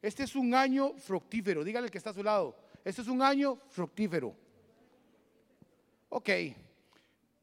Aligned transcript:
Este 0.00 0.24
es 0.24 0.36
un 0.36 0.54
año 0.54 0.94
fructífero. 0.94 1.64
Dígale 1.64 1.86
al 1.86 1.90
que 1.90 1.98
está 1.98 2.10
a 2.10 2.14
su 2.14 2.22
lado. 2.22 2.56
Este 2.84 3.02
es 3.02 3.08
un 3.08 3.22
año 3.22 3.56
fructífero. 3.68 4.34
Ok. 6.10 6.30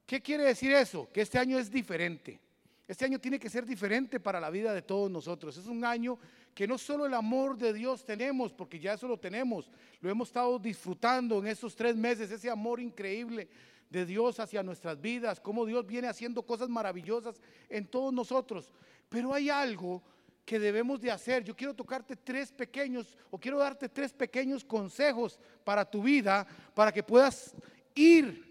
¿Qué 0.05 0.21
quiere 0.21 0.43
decir 0.43 0.71
eso? 0.71 1.09
Que 1.11 1.21
este 1.21 1.39
año 1.39 1.57
es 1.57 1.69
diferente. 1.69 2.39
Este 2.87 3.05
año 3.05 3.19
tiene 3.19 3.39
que 3.39 3.49
ser 3.49 3.65
diferente 3.65 4.19
para 4.19 4.39
la 4.39 4.49
vida 4.51 4.73
de 4.73 4.83
todos 4.83 5.09
nosotros. 5.09 5.57
Es 5.57 5.65
un 5.65 5.83
año 5.83 6.19
que 6.53 6.67
no 6.67 6.77
solo 6.77 7.07
el 7.07 7.13
amor 7.13 7.57
de 7.57 7.73
Dios 7.73 8.05
tenemos, 8.05 8.53
porque 8.53 8.79
ya 8.79 8.93
eso 8.93 9.07
lo 9.07 9.17
tenemos, 9.17 9.69
lo 9.99 10.09
hemos 10.09 10.29
estado 10.29 10.59
disfrutando 10.59 11.39
en 11.39 11.47
estos 11.47 11.75
tres 11.75 11.95
meses, 11.95 12.31
ese 12.31 12.49
amor 12.49 12.79
increíble 12.79 13.49
de 13.89 14.05
Dios 14.05 14.39
hacia 14.39 14.63
nuestras 14.63 15.01
vidas, 15.01 15.39
cómo 15.39 15.65
Dios 15.65 15.85
viene 15.85 16.07
haciendo 16.07 16.43
cosas 16.43 16.69
maravillosas 16.69 17.41
en 17.69 17.87
todos 17.87 18.13
nosotros. 18.13 18.71
Pero 19.09 19.33
hay 19.33 19.49
algo 19.49 20.03
que 20.45 20.59
debemos 20.59 21.01
de 21.01 21.11
hacer. 21.11 21.43
Yo 21.43 21.55
quiero 21.55 21.73
tocarte 21.73 22.15
tres 22.15 22.51
pequeños, 22.51 23.17
o 23.31 23.39
quiero 23.39 23.57
darte 23.57 23.89
tres 23.89 24.13
pequeños 24.13 24.63
consejos 24.63 25.39
para 25.63 25.83
tu 25.83 26.03
vida, 26.03 26.45
para 26.73 26.91
que 26.91 27.01
puedas 27.01 27.55
ir 27.95 28.45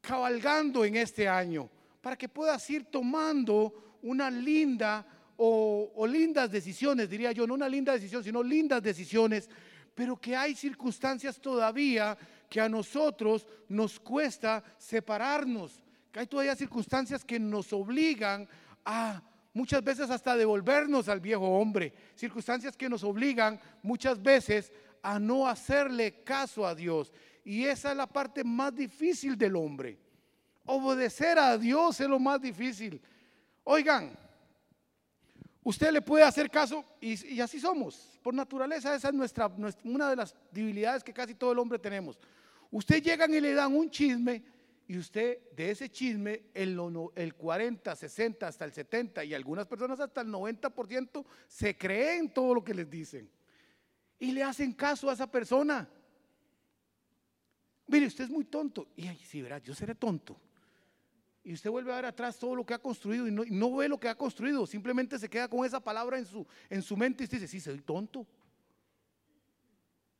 cabalgando 0.00 0.84
en 0.84 0.96
este 0.96 1.28
año, 1.28 1.68
para 2.00 2.16
que 2.16 2.28
puedas 2.28 2.68
ir 2.70 2.84
tomando 2.84 3.98
una 4.02 4.30
linda 4.30 5.06
o, 5.36 6.06
lindas 6.06 6.50
decisiones, 6.50 7.10
diría 7.10 7.32
yo, 7.32 7.46
no 7.46 7.54
una 7.54 7.68
linda 7.68 7.92
decisión, 7.92 8.22
sino 8.22 8.42
lindas 8.42 8.82
decisiones, 8.82 9.50
pero 9.94 10.16
que 10.16 10.36
hay 10.36 10.54
circunstancias 10.54 11.40
todavía 11.40 12.16
que 12.48 12.60
a 12.60 12.68
nosotros 12.68 13.46
nos 13.68 13.98
cuesta 13.98 14.62
separarnos, 14.78 15.82
que 16.12 16.20
hay 16.20 16.26
todavía 16.26 16.54
circunstancias 16.54 17.24
que 17.24 17.40
nos 17.40 17.72
obligan 17.72 18.48
a 18.84 19.22
muchas 19.52 19.82
veces 19.82 20.10
hasta 20.10 20.36
devolvernos 20.36 21.08
al 21.08 21.20
viejo 21.20 21.46
hombre, 21.46 21.92
circunstancias 22.14 22.76
que 22.76 22.88
nos 22.88 23.04
obligan 23.04 23.60
muchas 23.82 24.22
veces 24.22 24.72
a 25.02 25.18
no 25.18 25.48
hacerle 25.48 26.22
caso 26.22 26.66
a 26.66 26.74
Dios. 26.74 27.12
Y 27.44 27.64
esa 27.64 27.90
es 27.90 27.96
la 27.96 28.06
parte 28.06 28.44
más 28.44 28.74
difícil 28.74 29.36
del 29.36 29.56
hombre. 29.56 29.98
Obedecer 30.64 31.38
a 31.38 31.58
Dios 31.58 32.00
es 32.00 32.08
lo 32.08 32.18
más 32.18 32.40
difícil. 32.40 33.00
Oigan, 33.64 34.16
Usted 35.64 35.92
le 35.92 36.02
puede 36.02 36.24
hacer 36.24 36.50
caso 36.50 36.84
y, 37.00 37.40
así 37.40 37.60
somos. 37.60 38.18
Por 38.22 38.34
naturaleza, 38.34 38.94
esa 38.94 39.08
es 39.08 39.14
nuestra, 39.14 39.46
una 39.84 40.10
de 40.10 40.16
las 40.16 40.34
debilidades 40.50 41.04
que 41.04 41.12
casi 41.12 41.34
todo 41.34 41.52
el 41.52 41.58
hombre 41.58 41.78
tenemos. 41.78 42.18
Usted 42.70 43.02
llegan 43.02 43.32
y 43.32 43.40
le 43.40 43.54
dan 43.54 43.74
un 43.74 43.88
chisme 43.88 44.42
y 44.86 44.98
usted 44.98 45.50
de 45.52 45.70
ese 45.70 45.90
chisme 45.90 46.42
el, 46.54 46.78
el 47.14 47.34
40, 47.34 47.96
60, 47.96 48.46
hasta 48.46 48.64
el 48.64 48.72
70 48.72 49.24
y 49.24 49.34
algunas 49.34 49.66
personas 49.66 50.00
hasta 50.00 50.20
el 50.20 50.28
90% 50.28 51.24
se 51.48 51.76
creen 51.76 52.32
todo 52.32 52.54
lo 52.54 52.64
que 52.64 52.74
les 52.74 52.88
dicen. 52.88 53.30
Y 54.18 54.32
le 54.32 54.42
hacen 54.42 54.72
caso 54.72 55.10
a 55.10 55.14
esa 55.14 55.30
persona. 55.30 55.88
Mire, 57.86 58.06
usted 58.06 58.24
es 58.24 58.30
muy 58.30 58.44
tonto. 58.44 58.88
Y 58.96 59.02
si 59.08 59.24
sí, 59.24 59.42
verá, 59.42 59.58
yo 59.58 59.74
seré 59.74 59.94
tonto 59.94 60.38
y 61.44 61.52
usted 61.52 61.70
vuelve 61.70 61.92
a 61.92 61.96
ver 61.96 62.04
atrás 62.06 62.38
todo 62.38 62.54
lo 62.54 62.64
que 62.64 62.74
ha 62.74 62.78
construido 62.78 63.26
y 63.26 63.32
no, 63.32 63.76
ve 63.76 63.88
lo 63.88 63.98
que 63.98 64.08
ha 64.08 64.14
construido, 64.14 64.66
simplemente 64.66 65.18
se 65.18 65.28
queda 65.28 65.48
con 65.48 65.64
esa 65.64 65.80
palabra 65.80 66.18
en 66.18 66.24
su, 66.24 66.46
en 66.70 66.82
su 66.82 66.96
mente 66.96 67.22
y 67.22 67.24
usted 67.24 67.40
dice, 67.40 67.48
sí, 67.48 67.60
soy 67.60 67.80
tonto. 67.80 68.26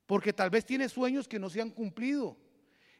Porque 0.06 0.32
tal 0.32 0.50
vez 0.50 0.64
tiene 0.64 0.88
sueños 0.88 1.28
que 1.28 1.38
no 1.38 1.48
se 1.48 1.62
han 1.62 1.70
cumplido. 1.70 2.36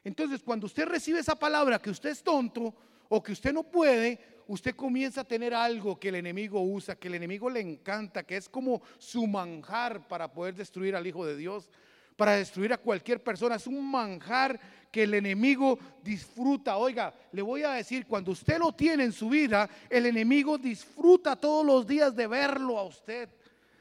Entonces, 0.03 0.41
cuando 0.43 0.65
usted 0.65 0.85
recibe 0.85 1.19
esa 1.19 1.35
palabra 1.35 1.79
que 1.79 1.89
usted 1.89 2.09
es 2.09 2.23
tonto 2.23 2.73
o 3.09 3.23
que 3.23 3.31
usted 3.31 3.53
no 3.53 3.63
puede, 3.63 4.19
usted 4.47 4.75
comienza 4.75 5.21
a 5.21 5.27
tener 5.27 5.53
algo 5.53 5.99
que 5.99 6.09
el 6.09 6.15
enemigo 6.15 6.61
usa, 6.61 6.95
que 6.95 7.07
el 7.07 7.15
enemigo 7.15 7.49
le 7.49 7.61
encanta, 7.61 8.23
que 8.23 8.37
es 8.37 8.49
como 8.49 8.81
su 8.97 9.25
manjar 9.27 10.07
para 10.07 10.31
poder 10.31 10.55
destruir 10.55 10.95
al 10.95 11.07
Hijo 11.07 11.25
de 11.25 11.37
Dios, 11.37 11.69
para 12.15 12.35
destruir 12.35 12.73
a 12.73 12.77
cualquier 12.77 13.23
persona. 13.23 13.55
Es 13.55 13.67
un 13.67 13.89
manjar 13.89 14.59
que 14.91 15.03
el 15.03 15.13
enemigo 15.13 15.79
disfruta. 16.03 16.77
Oiga, 16.77 17.13
le 17.31 17.41
voy 17.41 17.63
a 17.63 17.71
decir, 17.71 18.05
cuando 18.05 18.31
usted 18.31 18.59
lo 18.59 18.73
tiene 18.73 19.05
en 19.05 19.11
su 19.11 19.29
vida, 19.29 19.69
el 19.89 20.05
enemigo 20.05 20.57
disfruta 20.57 21.35
todos 21.35 21.65
los 21.65 21.87
días 21.87 22.15
de 22.15 22.27
verlo 22.27 22.77
a 22.77 22.83
usted. 22.83 23.29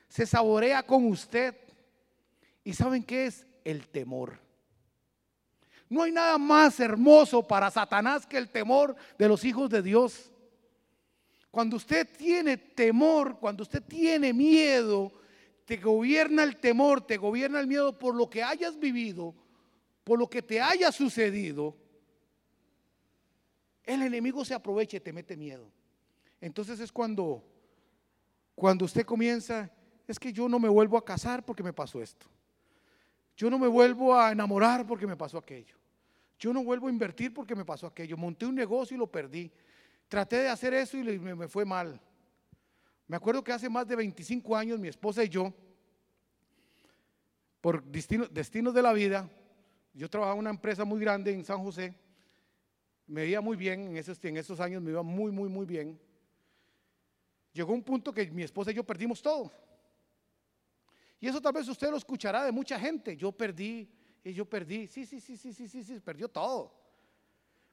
Se 0.08 0.24
saborea 0.24 0.82
con 0.82 1.06
usted. 1.06 1.54
¿Y 2.64 2.72
saben 2.72 3.02
qué 3.02 3.26
es? 3.26 3.46
El 3.64 3.88
temor. 3.88 4.41
No 5.92 6.04
hay 6.04 6.10
nada 6.10 6.38
más 6.38 6.80
hermoso 6.80 7.46
para 7.46 7.70
Satanás 7.70 8.24
que 8.24 8.38
el 8.38 8.48
temor 8.48 8.96
de 9.18 9.28
los 9.28 9.44
hijos 9.44 9.68
de 9.68 9.82
Dios. 9.82 10.32
Cuando 11.50 11.76
usted 11.76 12.08
tiene 12.16 12.56
temor, 12.56 13.38
cuando 13.38 13.62
usted 13.62 13.82
tiene 13.82 14.32
miedo, 14.32 15.12
te 15.66 15.76
gobierna 15.76 16.44
el 16.44 16.56
temor, 16.56 17.06
te 17.06 17.18
gobierna 17.18 17.60
el 17.60 17.66
miedo 17.66 17.98
por 17.98 18.14
lo 18.14 18.30
que 18.30 18.42
hayas 18.42 18.78
vivido, 18.78 19.34
por 20.02 20.18
lo 20.18 20.30
que 20.30 20.40
te 20.40 20.62
haya 20.62 20.90
sucedido, 20.92 21.76
el 23.84 24.00
enemigo 24.00 24.46
se 24.46 24.54
aprovecha 24.54 24.96
y 24.96 25.00
te 25.00 25.12
mete 25.12 25.36
miedo. 25.36 25.70
Entonces 26.40 26.80
es 26.80 26.90
cuando, 26.90 27.44
cuando 28.54 28.86
usted 28.86 29.04
comienza, 29.04 29.70
es 30.08 30.18
que 30.18 30.32
yo 30.32 30.48
no 30.48 30.58
me 30.58 30.70
vuelvo 30.70 30.96
a 30.96 31.04
casar 31.04 31.44
porque 31.44 31.62
me 31.62 31.74
pasó 31.74 32.00
esto. 32.00 32.28
Yo 33.36 33.50
no 33.50 33.58
me 33.58 33.68
vuelvo 33.68 34.18
a 34.18 34.32
enamorar 34.32 34.86
porque 34.86 35.06
me 35.06 35.18
pasó 35.18 35.36
aquello. 35.36 35.81
Yo 36.42 36.52
no 36.52 36.64
vuelvo 36.64 36.88
a 36.88 36.90
invertir 36.90 37.32
porque 37.32 37.54
me 37.54 37.64
pasó 37.64 37.86
aquello. 37.86 38.16
Monté 38.16 38.46
un 38.46 38.56
negocio 38.56 38.96
y 38.96 38.98
lo 38.98 39.06
perdí. 39.06 39.48
Traté 40.08 40.38
de 40.38 40.48
hacer 40.48 40.74
eso 40.74 40.96
y 40.98 41.04
me, 41.04 41.46
fue 41.46 41.64
mal. 41.64 42.00
Me 43.06 43.16
acuerdo 43.16 43.44
que 43.44 43.52
hace 43.52 43.68
más 43.68 43.86
de 43.86 43.94
25 43.94 44.56
años 44.56 44.76
mi 44.80 44.88
esposa 44.88 45.22
y 45.22 45.28
yo, 45.28 45.54
por 47.60 47.84
destinos 47.84 48.74
de 48.74 48.82
la 48.82 48.92
vida, 48.92 49.30
yo 49.94 50.10
trabajaba 50.10 50.34
en 50.34 50.40
una 50.40 50.50
empresa 50.50 50.84
muy 50.84 50.98
grande 50.98 51.32
en 51.32 51.44
San 51.44 51.62
José, 51.62 51.94
me 53.06 53.20
veía 53.20 53.40
muy 53.40 53.56
bien, 53.56 53.86
en 53.86 53.96
esos, 53.96 54.24
en 54.24 54.36
esos 54.36 54.58
años 54.58 54.82
me 54.82 54.90
iba 54.90 55.04
muy, 55.04 55.30
muy, 55.30 55.48
muy 55.48 55.64
bien. 55.64 55.96
Llegó 57.52 57.72
un 57.72 57.84
punto 57.84 58.12
que 58.12 58.28
mi 58.32 58.42
esposa 58.42 58.72
y 58.72 58.74
yo 58.74 58.82
perdimos 58.82 59.22
todo. 59.22 59.52
Y 61.20 61.28
eso 61.28 61.40
tal 61.40 61.52
vez 61.52 61.68
usted 61.68 61.88
lo 61.88 61.98
escuchará 61.98 62.44
de 62.44 62.50
mucha 62.50 62.80
gente. 62.80 63.16
Yo 63.16 63.30
perdí, 63.30 63.88
y 64.24 64.32
yo 64.32 64.44
perdí. 64.44 64.86
Sí, 64.86 65.06
sí, 65.06 65.20
sí, 65.20 65.36
sí, 65.36 65.52
sí, 65.52 65.68
sí, 65.68 65.82
sí, 65.82 66.00
perdió 66.00 66.28
todo. 66.28 66.72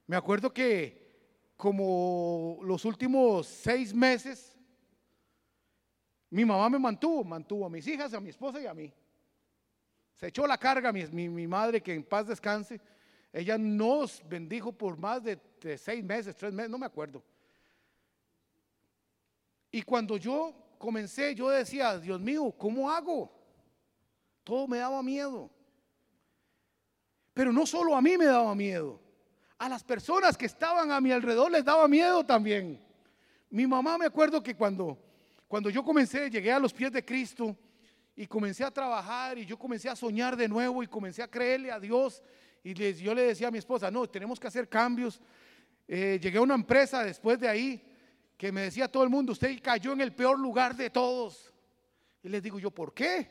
Me 0.06 0.16
acuerdo 0.16 0.52
que 0.52 1.08
como 1.56 2.58
los 2.62 2.84
últimos 2.84 3.46
seis 3.46 3.92
meses, 3.94 4.56
mi 6.30 6.44
mamá 6.44 6.70
me 6.70 6.78
mantuvo, 6.78 7.22
mantuvo 7.22 7.66
a 7.66 7.70
mis 7.70 7.86
hijas, 7.86 8.14
a 8.14 8.20
mi 8.20 8.30
esposa 8.30 8.60
y 8.60 8.66
a 8.66 8.74
mí. 8.74 8.92
Se 10.16 10.28
echó 10.28 10.46
la 10.46 10.58
carga 10.58 10.92
mi, 10.92 11.46
madre, 11.46 11.82
que 11.82 11.94
en 11.94 12.04
paz 12.04 12.26
descanse. 12.26 12.80
Ella 13.32 13.56
nos 13.56 14.26
bendijo 14.28 14.72
por 14.72 14.96
más 14.96 15.22
de, 15.22 15.38
seis 15.78 16.04
meses, 16.04 16.36
tres 16.36 16.52
meses, 16.52 16.70
no 16.70 16.78
me 16.78 16.86
acuerdo. 16.86 17.22
Y 19.70 19.82
cuando 19.82 20.16
yo 20.16 20.54
comencé, 20.78 21.34
yo 21.34 21.48
decía, 21.50 21.98
Dios 21.98 22.20
mío, 22.20 22.52
¿cómo 22.58 22.90
hago? 22.90 23.30
Todo 24.42 24.66
me 24.66 24.78
daba 24.78 25.02
miedo. 25.02 25.50
Pero 27.34 27.52
no 27.52 27.66
solo 27.66 27.96
a 27.96 28.02
mí 28.02 28.16
me 28.18 28.26
daba 28.26 28.54
miedo, 28.54 29.00
a 29.58 29.68
las 29.68 29.84
personas 29.84 30.36
que 30.36 30.46
estaban 30.46 30.90
a 30.90 31.00
mi 31.00 31.12
alrededor 31.12 31.50
les 31.50 31.64
daba 31.64 31.86
miedo 31.86 32.24
también. 32.24 32.82
Mi 33.50 33.66
mamá 33.66 33.98
me 33.98 34.06
acuerdo 34.06 34.42
que 34.42 34.54
cuando, 34.54 34.98
cuando 35.46 35.70
yo 35.70 35.84
comencé, 35.84 36.30
llegué 36.30 36.52
a 36.52 36.58
los 36.58 36.72
pies 36.72 36.92
de 36.92 37.04
Cristo, 37.04 37.56
y 38.20 38.26
comencé 38.26 38.62
a 38.64 38.70
trabajar 38.70 39.38
y 39.38 39.46
yo 39.46 39.58
comencé 39.58 39.88
a 39.88 39.96
soñar 39.96 40.36
de 40.36 40.46
nuevo 40.46 40.82
y 40.82 40.86
comencé 40.86 41.22
a 41.22 41.28
creerle 41.28 41.70
a 41.70 41.80
Dios. 41.80 42.22
Y 42.62 42.74
yo 42.74 43.14
le 43.14 43.22
decía 43.22 43.48
a 43.48 43.50
mi 43.50 43.56
esposa, 43.56 43.90
no, 43.90 44.06
tenemos 44.06 44.38
que 44.38 44.46
hacer 44.46 44.68
cambios. 44.68 45.18
Eh, 45.88 46.18
llegué 46.20 46.36
a 46.36 46.42
una 46.42 46.54
empresa 46.54 47.02
después 47.02 47.40
de 47.40 47.48
ahí 47.48 47.82
que 48.36 48.52
me 48.52 48.60
decía 48.60 48.88
todo 48.88 49.04
el 49.04 49.08
mundo, 49.08 49.32
usted 49.32 49.58
cayó 49.62 49.94
en 49.94 50.02
el 50.02 50.14
peor 50.14 50.38
lugar 50.38 50.76
de 50.76 50.90
todos. 50.90 51.50
Y 52.22 52.28
les 52.28 52.42
digo 52.42 52.58
yo, 52.58 52.70
¿por 52.70 52.92
qué? 52.92 53.30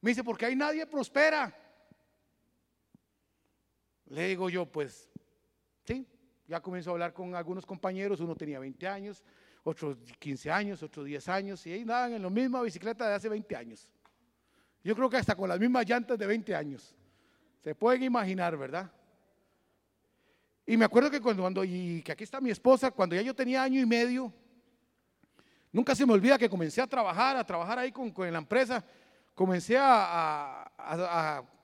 Me 0.00 0.12
dice, 0.12 0.24
porque 0.24 0.46
ahí 0.46 0.56
nadie 0.56 0.86
prospera. 0.86 1.54
Le 4.10 4.28
digo 4.28 4.48
yo, 4.48 4.66
pues, 4.66 5.08
sí, 5.84 6.06
ya 6.46 6.60
comienzo 6.60 6.90
a 6.90 6.92
hablar 6.94 7.12
con 7.12 7.34
algunos 7.34 7.66
compañeros, 7.66 8.20
uno 8.20 8.34
tenía 8.34 8.58
20 8.58 8.88
años, 8.88 9.22
otros 9.62 9.98
15 10.18 10.50
años, 10.50 10.82
otros 10.82 11.04
10 11.04 11.28
años, 11.28 11.66
y 11.66 11.72
ahí 11.72 11.82
andaban 11.82 12.14
en 12.14 12.22
la 12.22 12.30
misma 12.30 12.62
bicicleta 12.62 13.06
de 13.06 13.14
hace 13.14 13.28
20 13.28 13.54
años. 13.54 13.86
Yo 14.82 14.96
creo 14.96 15.10
que 15.10 15.18
hasta 15.18 15.34
con 15.34 15.48
las 15.48 15.60
mismas 15.60 15.86
llantas 15.86 16.18
de 16.18 16.26
20 16.26 16.54
años. 16.54 16.94
Se 17.62 17.74
pueden 17.74 18.02
imaginar, 18.02 18.56
¿verdad? 18.56 18.90
Y 20.64 20.76
me 20.76 20.86
acuerdo 20.86 21.10
que 21.10 21.20
cuando, 21.20 21.64
y 21.64 22.00
que 22.02 22.12
aquí 22.12 22.24
está 22.24 22.40
mi 22.40 22.50
esposa, 22.50 22.90
cuando 22.90 23.14
ya 23.14 23.22
yo 23.22 23.34
tenía 23.34 23.62
año 23.62 23.80
y 23.80 23.86
medio, 23.86 24.32
nunca 25.70 25.94
se 25.94 26.06
me 26.06 26.14
olvida 26.14 26.38
que 26.38 26.48
comencé 26.48 26.80
a 26.80 26.86
trabajar, 26.86 27.36
a 27.36 27.44
trabajar 27.44 27.78
ahí 27.78 27.92
con, 27.92 28.10
con 28.10 28.30
la 28.32 28.38
empresa, 28.38 28.82
comencé 29.34 29.76
a, 29.78 30.70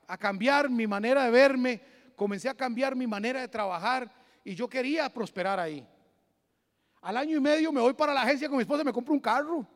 a 0.07 0.17
cambiar 0.17 0.69
mi 0.69 0.85
manera 0.85 1.25
de 1.25 1.31
verme, 1.31 1.94
comencé 2.15 2.49
a 2.49 2.53
cambiar 2.53 2.95
mi 2.95 3.07
manera 3.07 3.41
de 3.41 3.47
trabajar 3.47 4.11
y 4.43 4.55
yo 4.55 4.67
quería 4.69 5.11
prosperar 5.11 5.59
ahí. 5.59 5.87
Al 7.01 7.17
año 7.17 7.37
y 7.37 7.41
medio 7.41 7.71
me 7.71 7.81
voy 7.81 7.93
para 7.93 8.13
la 8.13 8.21
agencia 8.21 8.47
con 8.47 8.57
mi 8.57 8.61
esposa 8.61 8.81
y 8.81 8.85
me 8.85 8.93
compro 8.93 9.13
un 9.13 9.19
carro. 9.19 9.67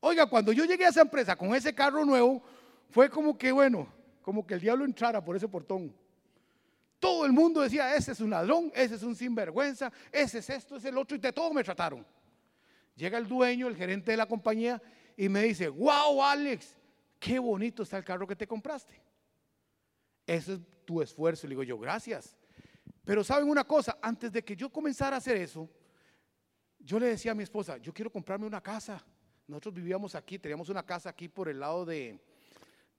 Oiga, 0.00 0.26
cuando 0.26 0.52
yo 0.52 0.64
llegué 0.64 0.86
a 0.86 0.90
esa 0.90 1.00
empresa 1.00 1.34
con 1.34 1.54
ese 1.54 1.74
carro 1.74 2.04
nuevo, 2.04 2.42
fue 2.90 3.10
como 3.10 3.36
que, 3.36 3.50
bueno, 3.50 3.88
como 4.22 4.46
que 4.46 4.54
el 4.54 4.60
diablo 4.60 4.84
entrara 4.84 5.24
por 5.24 5.34
ese 5.36 5.48
portón. 5.48 5.94
Todo 6.98 7.24
el 7.24 7.32
mundo 7.32 7.60
decía, 7.60 7.94
ese 7.94 8.12
es 8.12 8.20
un 8.20 8.30
ladrón, 8.30 8.72
ese 8.74 8.96
es 8.96 9.02
un 9.02 9.14
sinvergüenza, 9.14 9.92
ese 10.10 10.38
es 10.38 10.50
esto, 10.50 10.76
ese 10.76 10.88
es 10.88 10.92
el 10.92 10.98
otro, 10.98 11.16
y 11.16 11.20
de 11.20 11.32
todo 11.32 11.52
me 11.52 11.62
trataron. 11.62 12.04
Llega 12.96 13.18
el 13.18 13.28
dueño, 13.28 13.68
el 13.68 13.76
gerente 13.76 14.10
de 14.10 14.16
la 14.16 14.26
compañía, 14.26 14.82
y 15.16 15.28
me 15.28 15.42
dice, 15.42 15.68
wow, 15.68 16.22
Alex, 16.22 16.76
qué 17.18 17.38
bonito 17.38 17.82
está 17.82 17.98
el 17.98 18.04
carro 18.04 18.26
que 18.26 18.36
te 18.36 18.46
compraste. 18.46 19.00
Ese 20.26 20.54
es 20.54 20.60
tu 20.88 21.02
esfuerzo. 21.02 21.46
Le 21.46 21.50
digo 21.50 21.62
yo, 21.62 21.78
gracias. 21.78 22.34
Pero 23.04 23.22
saben 23.22 23.46
una 23.46 23.64
cosa, 23.64 23.98
antes 24.00 24.32
de 24.32 24.42
que 24.42 24.56
yo 24.56 24.70
comenzara 24.70 25.16
a 25.16 25.18
hacer 25.18 25.36
eso, 25.36 25.68
yo 26.78 26.98
le 26.98 27.08
decía 27.08 27.32
a 27.32 27.34
mi 27.34 27.42
esposa, 27.42 27.76
yo 27.76 27.92
quiero 27.92 28.10
comprarme 28.10 28.46
una 28.46 28.62
casa. 28.62 29.04
Nosotros 29.46 29.74
vivíamos 29.74 30.14
aquí, 30.14 30.38
teníamos 30.38 30.70
una 30.70 30.82
casa 30.86 31.10
aquí 31.10 31.28
por 31.28 31.50
el 31.50 31.60
lado 31.60 31.84
de, 31.84 32.18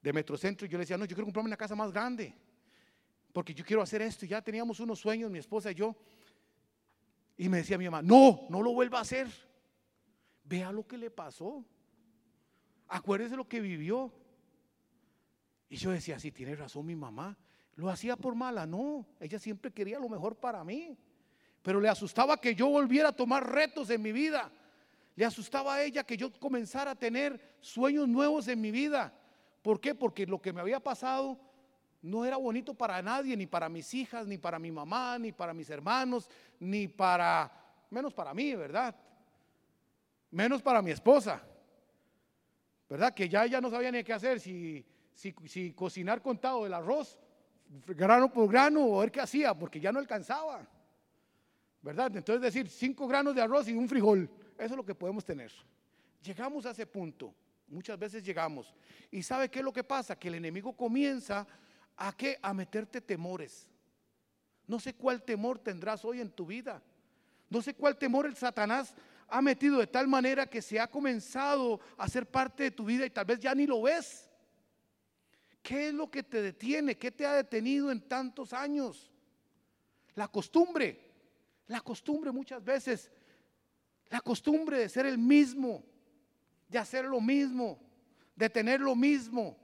de 0.04 0.14
Metrocentro. 0.14 0.68
Y 0.68 0.70
yo 0.70 0.78
le 0.78 0.84
decía, 0.84 1.00
no, 1.00 1.06
yo 1.06 1.16
quiero 1.16 1.26
comprarme 1.26 1.48
una 1.48 1.58
casa 1.58 1.76
más 1.76 1.92
grande 1.92 2.36
porque 3.34 3.56
yo 3.56 3.66
quiero 3.66 3.82
hacer 3.82 4.04
esto. 4.04 4.24
Y 4.26 4.30
ya 4.30 4.42
teníamos 4.42 4.80
unos 4.80 5.00
sueños, 5.00 5.32
mi 5.32 5.40
esposa 5.40 5.72
y 5.72 5.76
yo. 5.76 5.96
Y 7.38 7.50
me 7.50 7.58
decía 7.58 7.80
mi 7.80 7.86
mamá, 7.86 8.04
no, 8.04 8.46
no 8.50 8.62
lo 8.62 8.72
vuelva 8.72 9.00
a 9.00 9.02
hacer. 9.02 9.28
Vea 10.44 10.72
lo 10.72 10.86
que 10.86 10.98
le 10.98 11.10
pasó. 11.10 11.66
Acuérdese 12.88 13.36
lo 13.36 13.48
que 13.48 13.60
vivió. 13.62 14.14
Y 15.70 15.78
yo 15.78 15.90
decía, 15.90 16.20
sí, 16.20 16.32
tiene 16.32 16.56
razón 16.56 16.86
mi 16.86 16.96
mamá. 16.96 17.36
Lo 17.80 17.90
hacía 17.90 18.18
por 18.18 18.36
mala, 18.36 18.66
no. 18.66 19.06
Ella 19.22 19.40
siempre 19.40 19.72
quería 19.72 20.00
lo 20.00 20.10
mejor 20.10 20.36
para 20.36 20.66
mí. 20.66 20.98
Pero 21.62 21.80
le 21.80 21.88
asustaba 21.88 22.36
que 22.36 22.54
yo 22.54 22.68
volviera 22.68 23.08
a 23.08 23.16
tomar 23.16 23.50
retos 23.50 23.90
en 23.90 24.02
mi 24.02 24.12
vida. 24.12 24.52
Le 25.16 25.24
asustaba 25.24 25.76
a 25.76 25.84
ella 25.84 26.04
que 26.04 26.18
yo 26.18 26.30
comenzara 26.42 26.92
a 26.92 26.96
tener 26.96 27.40
sueños 27.62 28.06
nuevos 28.06 28.50
en 28.50 28.60
mi 28.60 28.70
vida. 28.70 29.14
¿Por 29.62 29.80
qué? 29.80 29.96
Porque 29.96 30.26
lo 30.26 30.42
que 30.42 30.52
me 30.52 30.60
había 30.60 30.82
pasado 30.82 31.40
no 32.02 32.26
era 32.26 32.36
bonito 32.36 32.74
para 32.74 33.02
nadie, 33.02 33.38
ni 33.38 33.48
para 33.48 33.70
mis 33.70 33.94
hijas, 33.94 34.28
ni 34.28 34.38
para 34.38 34.60
mi 34.60 34.72
mamá, 34.72 35.18
ni 35.18 35.32
para 35.32 35.54
mis 35.54 35.70
hermanos, 35.70 36.30
ni 36.60 36.90
para, 36.90 37.50
menos 37.90 38.14
para 38.14 38.34
mí, 38.34 38.56
¿verdad? 38.56 38.94
Menos 40.32 40.62
para 40.62 40.82
mi 40.82 40.92
esposa, 40.92 41.42
¿verdad? 42.90 43.14
Que 43.14 43.30
ya 43.30 43.46
ella 43.46 43.62
no 43.62 43.70
sabía 43.70 43.90
ni 43.90 44.04
qué 44.04 44.12
hacer, 44.12 44.42
si, 44.42 44.86
si, 45.14 45.72
cocinar 45.72 46.22
contado 46.22 46.66
el 46.66 46.74
arroz, 46.74 47.18
grano 47.88 48.32
por 48.32 48.50
grano, 48.50 48.86
o 48.86 49.00
ver 49.00 49.12
qué 49.12 49.22
hacía, 49.22 49.54
porque 49.54 49.80
ya 49.80 49.92
no 49.92 50.00
alcanzaba, 50.00 50.68
¿verdad? 51.82 52.16
Entonces 52.16 52.42
decir, 52.42 52.70
cinco 52.70 53.08
granos 53.08 53.36
de 53.36 53.42
arroz 53.42 53.68
y 53.68 53.74
un 53.74 53.88
frijol, 53.88 54.30
eso 54.58 54.74
es 54.74 54.78
lo 54.78 54.86
que 54.86 54.96
podemos 54.96 55.24
tener. 55.24 55.52
Llegamos 56.22 56.66
a 56.66 56.72
ese 56.72 56.86
punto, 56.86 57.34
muchas 57.68 57.98
veces 57.98 58.24
llegamos. 58.24 58.74
¿Y 59.12 59.24
sabe 59.24 59.50
qué 59.50 59.60
es 59.60 59.66
lo 59.66 59.72
que 59.72 59.84
pasa? 59.84 60.18
Que 60.18 60.28
el 60.28 60.36
enemigo 60.36 60.74
comienza 60.74 61.48
¿A 62.00 62.14
qué? 62.14 62.40
A 62.42 62.54
meterte 62.54 63.02
temores. 63.02 63.68
No 64.66 64.80
sé 64.80 64.94
cuál 64.94 65.22
temor 65.22 65.60
tendrás 65.60 66.06
hoy 66.06 66.22
en 66.22 66.32
tu 66.32 66.46
vida. 66.46 66.82
No 67.50 67.62
sé 67.62 67.74
cuál 67.74 67.98
temor 67.98 68.26
el 68.26 68.38
Satanás 68.38 68.96
ha 69.28 69.42
metido 69.42 69.80
de 69.80 69.88
tal 69.88 70.08
manera 70.08 70.50
que 70.50 70.62
se 70.62 70.80
ha 70.80 70.90
comenzado 70.90 71.80
a 71.98 72.08
ser 72.08 72.26
parte 72.26 72.64
de 72.64 72.72
tu 72.72 72.86
vida 72.86 73.06
y 73.06 73.10
tal 73.10 73.26
vez 73.26 73.40
ya 73.40 73.54
ni 73.54 73.68
lo 73.68 73.82
ves. 73.82 74.29
¿Qué 75.62 75.90
es 75.90 75.94
lo 75.94 76.10
que 76.10 76.24
te 76.24 76.42
detiene? 76.42 76.98
¿Qué 76.98 77.12
te 77.12 77.26
ha 77.26 77.34
detenido 77.34 77.92
en 77.92 78.02
tantos 78.02 78.54
años? 78.54 79.12
La 80.16 80.28
costumbre. 80.28 81.00
La 81.68 81.82
costumbre 81.82 82.32
muchas 82.32 82.64
veces. 82.64 83.12
La 84.10 84.22
costumbre 84.22 84.80
de 84.80 84.90
ser 84.90 85.06
el 85.06 85.18
mismo. 85.18 85.84
De 86.68 86.78
hacer 86.78 87.06
lo 87.06 87.22
mismo. 87.22 87.80
De 88.36 88.50
tener 88.50 88.80
lo 88.80 88.96
mismo. 88.96 89.58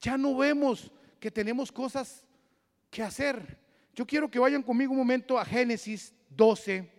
Ya 0.00 0.16
no 0.16 0.36
vemos 0.36 0.90
que 1.18 1.30
tenemos 1.30 1.70
cosas 1.70 2.24
que 2.90 3.02
hacer. 3.02 3.58
Yo 3.94 4.06
quiero 4.06 4.30
que 4.30 4.38
vayan 4.38 4.62
conmigo 4.62 4.92
un 4.92 4.98
momento 4.98 5.38
a 5.38 5.44
Génesis 5.44 6.14
12, 6.30 6.90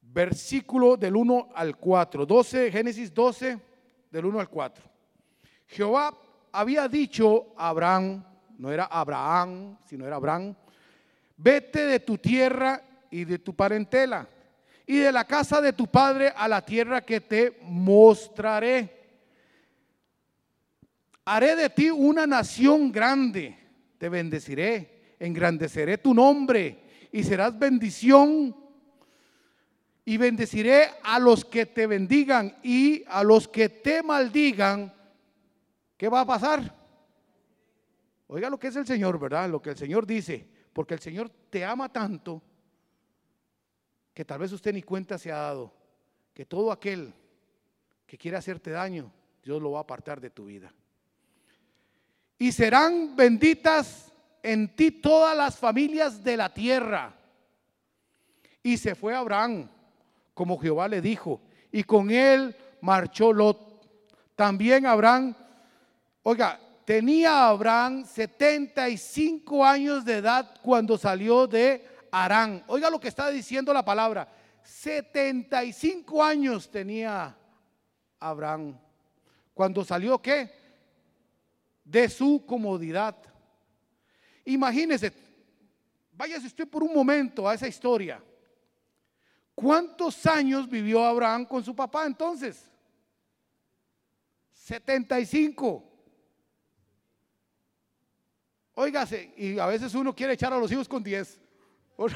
versículo 0.00 0.96
del 0.96 1.16
1 1.16 1.48
al 1.54 1.76
4. 1.76 2.26
12, 2.26 2.70
Génesis 2.70 3.12
12, 3.12 3.60
del 4.10 4.24
1 4.26 4.40
al 4.40 4.48
4. 4.48 4.89
Jehová 5.70 6.14
había 6.52 6.88
dicho 6.88 7.54
a 7.56 7.68
Abraham, 7.68 8.24
no 8.58 8.70
era 8.70 8.84
Abraham, 8.84 9.78
sino 9.84 10.06
era 10.06 10.16
Abraham, 10.16 10.54
vete 11.36 11.86
de 11.86 12.00
tu 12.00 12.18
tierra 12.18 12.82
y 13.10 13.24
de 13.24 13.38
tu 13.38 13.54
parentela 13.54 14.28
y 14.86 14.98
de 14.98 15.12
la 15.12 15.24
casa 15.24 15.60
de 15.60 15.72
tu 15.72 15.86
padre 15.86 16.32
a 16.36 16.46
la 16.46 16.64
tierra 16.64 17.00
que 17.00 17.20
te 17.20 17.58
mostraré 17.62 19.00
haré 21.30 21.54
de 21.54 21.70
ti 21.70 21.90
una 21.90 22.26
nación 22.26 22.90
grande, 22.90 23.56
te 23.98 24.08
bendeciré, 24.08 25.14
engrandeceré 25.20 25.98
tu 25.98 26.12
nombre 26.12 26.78
y 27.12 27.22
serás 27.22 27.56
bendición. 27.56 28.56
Y 30.04 30.16
bendeciré 30.16 30.88
a 31.04 31.20
los 31.20 31.44
que 31.44 31.66
te 31.66 31.86
bendigan 31.86 32.56
y 32.64 33.04
a 33.06 33.22
los 33.22 33.46
que 33.46 33.68
te 33.68 34.02
maldigan. 34.02 34.92
¿Qué 36.00 36.08
va 36.08 36.22
a 36.22 36.26
pasar? 36.26 36.74
Oiga 38.28 38.48
lo 38.48 38.58
que 38.58 38.68
es 38.68 38.76
el 38.76 38.86
Señor, 38.86 39.18
¿verdad? 39.18 39.50
Lo 39.50 39.60
que 39.60 39.68
el 39.68 39.76
Señor 39.76 40.06
dice. 40.06 40.48
Porque 40.72 40.94
el 40.94 41.00
Señor 41.00 41.28
te 41.50 41.62
ama 41.62 41.92
tanto 41.92 42.40
que 44.14 44.24
tal 44.24 44.38
vez 44.38 44.50
usted 44.52 44.72
ni 44.72 44.80
cuenta 44.80 45.18
se 45.18 45.30
ha 45.30 45.36
dado. 45.36 45.74
Que 46.32 46.46
todo 46.46 46.72
aquel 46.72 47.12
que 48.06 48.16
quiere 48.16 48.38
hacerte 48.38 48.70
daño, 48.70 49.12
Dios 49.42 49.60
lo 49.60 49.72
va 49.72 49.80
a 49.80 49.82
apartar 49.82 50.22
de 50.22 50.30
tu 50.30 50.46
vida 50.46 50.72
y 52.40 52.52
serán 52.52 53.14
benditas 53.14 54.10
en 54.42 54.74
ti 54.74 54.90
todas 54.90 55.36
las 55.36 55.58
familias 55.58 56.24
de 56.24 56.38
la 56.38 56.52
tierra. 56.52 57.14
Y 58.62 58.78
se 58.78 58.94
fue 58.94 59.14
Abraham, 59.14 59.68
como 60.32 60.58
Jehová 60.58 60.88
le 60.88 61.02
dijo, 61.02 61.42
y 61.70 61.84
con 61.84 62.10
él 62.10 62.56
marchó 62.80 63.34
Lot. 63.34 63.86
También 64.36 64.86
Abraham, 64.86 65.36
oiga, 66.22 66.60
tenía 66.84 67.48
Abraham 67.48 68.04
75 68.04 69.64
años 69.64 70.04
de 70.04 70.18
edad 70.18 70.54
cuando 70.62 70.96
salió 70.96 71.46
de 71.46 71.86
Arán. 72.10 72.64
Oiga 72.66 72.90
lo 72.90 73.00
que 73.00 73.08
está 73.08 73.30
diciendo 73.30 73.72
la 73.72 73.84
palabra. 73.84 74.28
75 74.62 76.22
años 76.22 76.70
tenía 76.70 77.36
Abraham. 78.18 78.78
Cuando 79.54 79.84
salió 79.84 80.20
qué? 80.20 80.60
de 81.90 82.08
su 82.08 82.44
comodidad. 82.46 83.16
Imagínese, 84.44 85.12
váyase 86.12 86.46
usted 86.46 86.68
por 86.68 86.84
un 86.84 86.94
momento 86.94 87.48
a 87.48 87.54
esa 87.54 87.66
historia. 87.66 88.22
¿Cuántos 89.54 90.24
años 90.26 90.68
vivió 90.68 91.04
Abraham 91.04 91.44
con 91.44 91.64
su 91.64 91.74
papá 91.74 92.06
entonces? 92.06 92.70
75. 94.52 95.89
Óigase, 98.80 99.34
y 99.36 99.58
a 99.58 99.66
veces 99.66 99.94
uno 99.94 100.16
quiere 100.16 100.32
echar 100.32 100.54
a 100.54 100.58
los 100.58 100.72
hijos 100.72 100.88
con 100.88 101.02
10. 101.02 101.38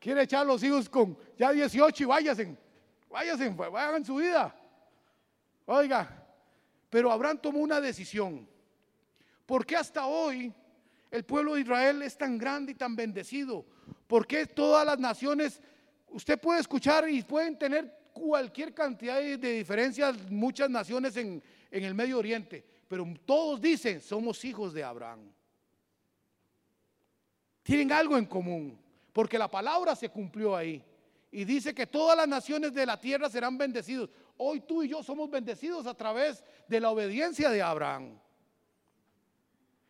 quiere 0.00 0.22
echar 0.22 0.40
a 0.40 0.44
los 0.44 0.60
hijos 0.64 0.88
con 0.88 1.16
ya 1.38 1.52
18 1.52 2.02
y 2.02 2.06
váyase, 2.06 2.56
váyase, 3.08 3.48
vayan 3.50 4.04
su 4.04 4.16
vida. 4.16 4.52
Oiga, 5.64 6.26
pero 6.90 7.12
Abraham 7.12 7.38
tomó 7.40 7.60
una 7.60 7.80
decisión. 7.80 8.48
¿Por 9.46 9.64
qué 9.64 9.76
hasta 9.76 10.06
hoy 10.06 10.52
el 11.12 11.24
pueblo 11.24 11.54
de 11.54 11.60
Israel 11.60 12.02
es 12.02 12.18
tan 12.18 12.36
grande 12.38 12.72
y 12.72 12.74
tan 12.74 12.96
bendecido? 12.96 13.64
¿Por 14.08 14.26
qué 14.26 14.46
todas 14.46 14.84
las 14.84 14.98
naciones, 14.98 15.62
usted 16.08 16.36
puede 16.40 16.58
escuchar 16.58 17.08
y 17.08 17.22
pueden 17.22 17.56
tener 17.56 17.96
cualquier 18.12 18.74
cantidad 18.74 19.20
de, 19.20 19.36
diferencias, 19.36 20.16
muchas 20.32 20.68
naciones 20.68 21.16
en 21.16 21.42
el 21.70 21.94
Medio 21.94 22.18
Oriente, 22.18 22.64
pero 22.88 23.06
todos 23.24 23.60
dicen, 23.60 24.00
somos 24.00 24.44
hijos 24.44 24.72
de 24.72 24.84
Abraham. 24.84 25.32
Tienen 27.62 27.90
algo 27.90 28.16
en 28.16 28.26
común, 28.26 28.78
porque 29.12 29.38
la 29.38 29.50
palabra 29.50 29.96
se 29.96 30.08
cumplió 30.08 30.54
ahí. 30.54 30.84
Y 31.32 31.44
dice 31.44 31.74
que 31.74 31.86
todas 31.86 32.16
las 32.16 32.28
naciones 32.28 32.72
de 32.72 32.86
la 32.86 32.98
tierra 32.98 33.28
serán 33.28 33.58
bendecidos. 33.58 34.08
Hoy 34.36 34.60
tú 34.60 34.82
y 34.82 34.88
yo 34.88 35.02
somos 35.02 35.28
bendecidos 35.28 35.86
a 35.86 35.94
través 35.94 36.44
de 36.68 36.80
la 36.80 36.90
obediencia 36.90 37.50
de 37.50 37.60
Abraham. 37.60 38.18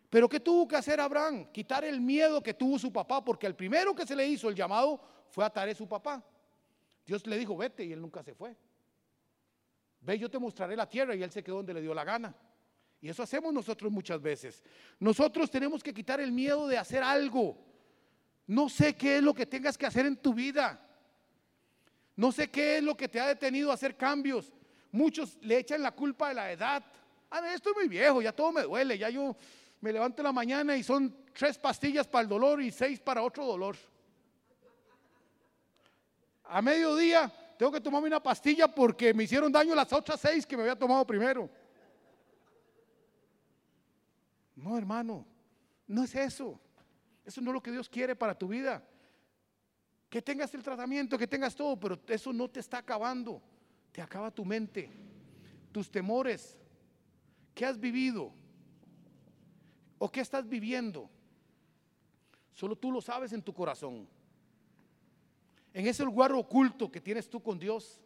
Pero 0.09 0.29
¿qué 0.29 0.41
tuvo 0.41 0.67
que 0.67 0.77
hacer 0.77 1.01
Abraham? 1.01 1.51
Quitar 1.53 1.85
el 1.85 2.01
miedo 2.01 2.43
que 2.43 2.55
tuvo 2.55 2.79
su 2.79 2.93
papá, 2.93 3.23
porque 3.23 3.47
el 3.47 3.55
primero 3.55 3.95
que 3.95 4.07
se 4.07 4.17
le 4.17 4.27
hizo 4.27 4.49
el 4.49 4.55
llamado 4.55 5.01
fue 5.29 5.45
a 5.45 5.51
Tare 5.51 5.75
su 5.75 5.87
papá. 5.87 6.25
Dios 7.05 7.27
le 7.27 7.37
dijo, 7.37 7.57
vete, 7.57 7.85
y 7.85 7.93
él 7.93 8.01
nunca 8.01 8.23
se 8.23 8.35
fue. 8.35 8.57
Ve, 10.01 10.19
yo 10.19 10.31
te 10.31 10.39
mostraré 10.39 10.75
la 10.75 10.89
tierra, 10.89 11.15
y 11.15 11.23
él 11.23 11.31
se 11.31 11.43
quedó 11.43 11.57
donde 11.57 11.75
le 11.75 11.83
dio 11.83 11.93
la 11.93 12.05
gana. 12.05 12.35
Y 13.01 13.09
eso 13.09 13.23
hacemos 13.23 13.53
nosotros 13.53 13.93
muchas 13.93 14.21
veces. 14.21 14.63
Nosotros 14.99 15.51
tenemos 15.51 15.83
que 15.83 15.93
quitar 15.93 16.21
el 16.21 16.33
miedo 16.33 16.67
de 16.67 16.79
hacer 16.79 17.03
algo. 17.03 17.57
No 18.47 18.69
sé 18.69 18.95
qué 18.95 19.19
es 19.19 19.23
lo 19.23 19.35
que 19.35 19.47
tengas 19.47 19.77
que 19.77 19.87
hacer 19.87 20.07
en 20.07 20.17
tu 20.17 20.33
vida. 20.33 20.81
No 22.15 22.33
sé 22.33 22.49
qué 22.49 22.79
es 22.79 22.83
lo 22.83 22.97
que 22.97 23.09
te 23.09 23.21
ha 23.21 23.27
detenido 23.27 23.71
a 23.71 23.75
hacer 23.75 23.97
cambios. 23.97 24.53
Muchos 24.91 25.37
le 25.43 25.59
echan 25.59 25.83
la 25.83 25.91
culpa 25.93 26.29
de 26.29 26.35
la 26.35 26.51
edad. 26.51 26.85
Ah, 27.31 27.55
estoy 27.55 27.75
muy 27.75 27.89
viejo, 27.89 28.23
ya 28.23 28.33
todo 28.33 28.53
me 28.53 28.63
duele, 28.63 28.97
ya 28.97 29.11
yo 29.11 29.37
me 29.81 29.93
levanto 29.93 30.23
en 30.23 30.25
la 30.25 30.33
mañana 30.33 30.77
y 30.77 30.83
son 30.83 31.15
tres 31.35 31.59
pastillas 31.59 32.07
para 32.07 32.23
el 32.23 32.29
dolor 32.29 32.63
y 32.63 32.71
seis 32.71 32.99
para 33.01 33.23
otro 33.23 33.45
dolor. 33.45 33.77
A 36.45 36.63
mediodía 36.63 37.31
tengo 37.59 37.73
que 37.73 37.81
tomarme 37.81 38.07
una 38.07 38.23
pastilla 38.23 38.69
porque 38.69 39.13
me 39.13 39.25
hicieron 39.25 39.51
daño 39.53 39.75
las 39.75 39.93
otras 39.93 40.21
seis 40.21 40.47
que 40.47 40.57
me 40.57 40.63
había 40.63 40.77
tomado 40.77 41.07
primero. 41.07 41.51
No, 44.57 44.77
hermano, 44.77 45.27
no 45.87 46.03
es 46.03 46.15
eso. 46.15 46.59
Eso 47.25 47.41
no 47.41 47.51
es 47.51 47.55
lo 47.55 47.63
que 47.63 47.71
Dios 47.71 47.89
quiere 47.89 48.17
para 48.17 48.37
tu 48.37 48.49
vida. 48.49 48.83
Que 50.09 50.23
tengas 50.23 50.53
el 50.55 50.63
tratamiento, 50.63 51.19
que 51.19 51.27
tengas 51.27 51.55
todo, 51.55 51.79
pero 51.79 52.01
eso 52.09 52.33
no 52.33 52.49
te 52.49 52.61
está 52.61 52.79
acabando. 52.79 53.43
Te 53.93 54.01
acaba 54.01 54.31
tu 54.31 54.45
mente, 54.45 54.91
tus 55.73 55.91
temores. 55.91 56.57
¿Qué 57.55 57.67
has 57.67 57.79
vivido? 57.79 58.33
¿O 59.99 60.11
qué 60.11 60.21
estás 60.21 60.49
viviendo? 60.49 61.11
Solo 62.53 62.77
tú 62.77 62.91
lo 62.91 63.01
sabes 63.01 63.33
en 63.33 63.43
tu 63.43 63.53
corazón. 63.53 64.09
En 65.75 65.87
ese 65.87 66.05
lugar 66.05 66.33
oculto 66.33 66.91
que 66.91 67.01
tienes 67.01 67.29
tú 67.29 67.43
con 67.43 67.59
Dios. 67.59 68.01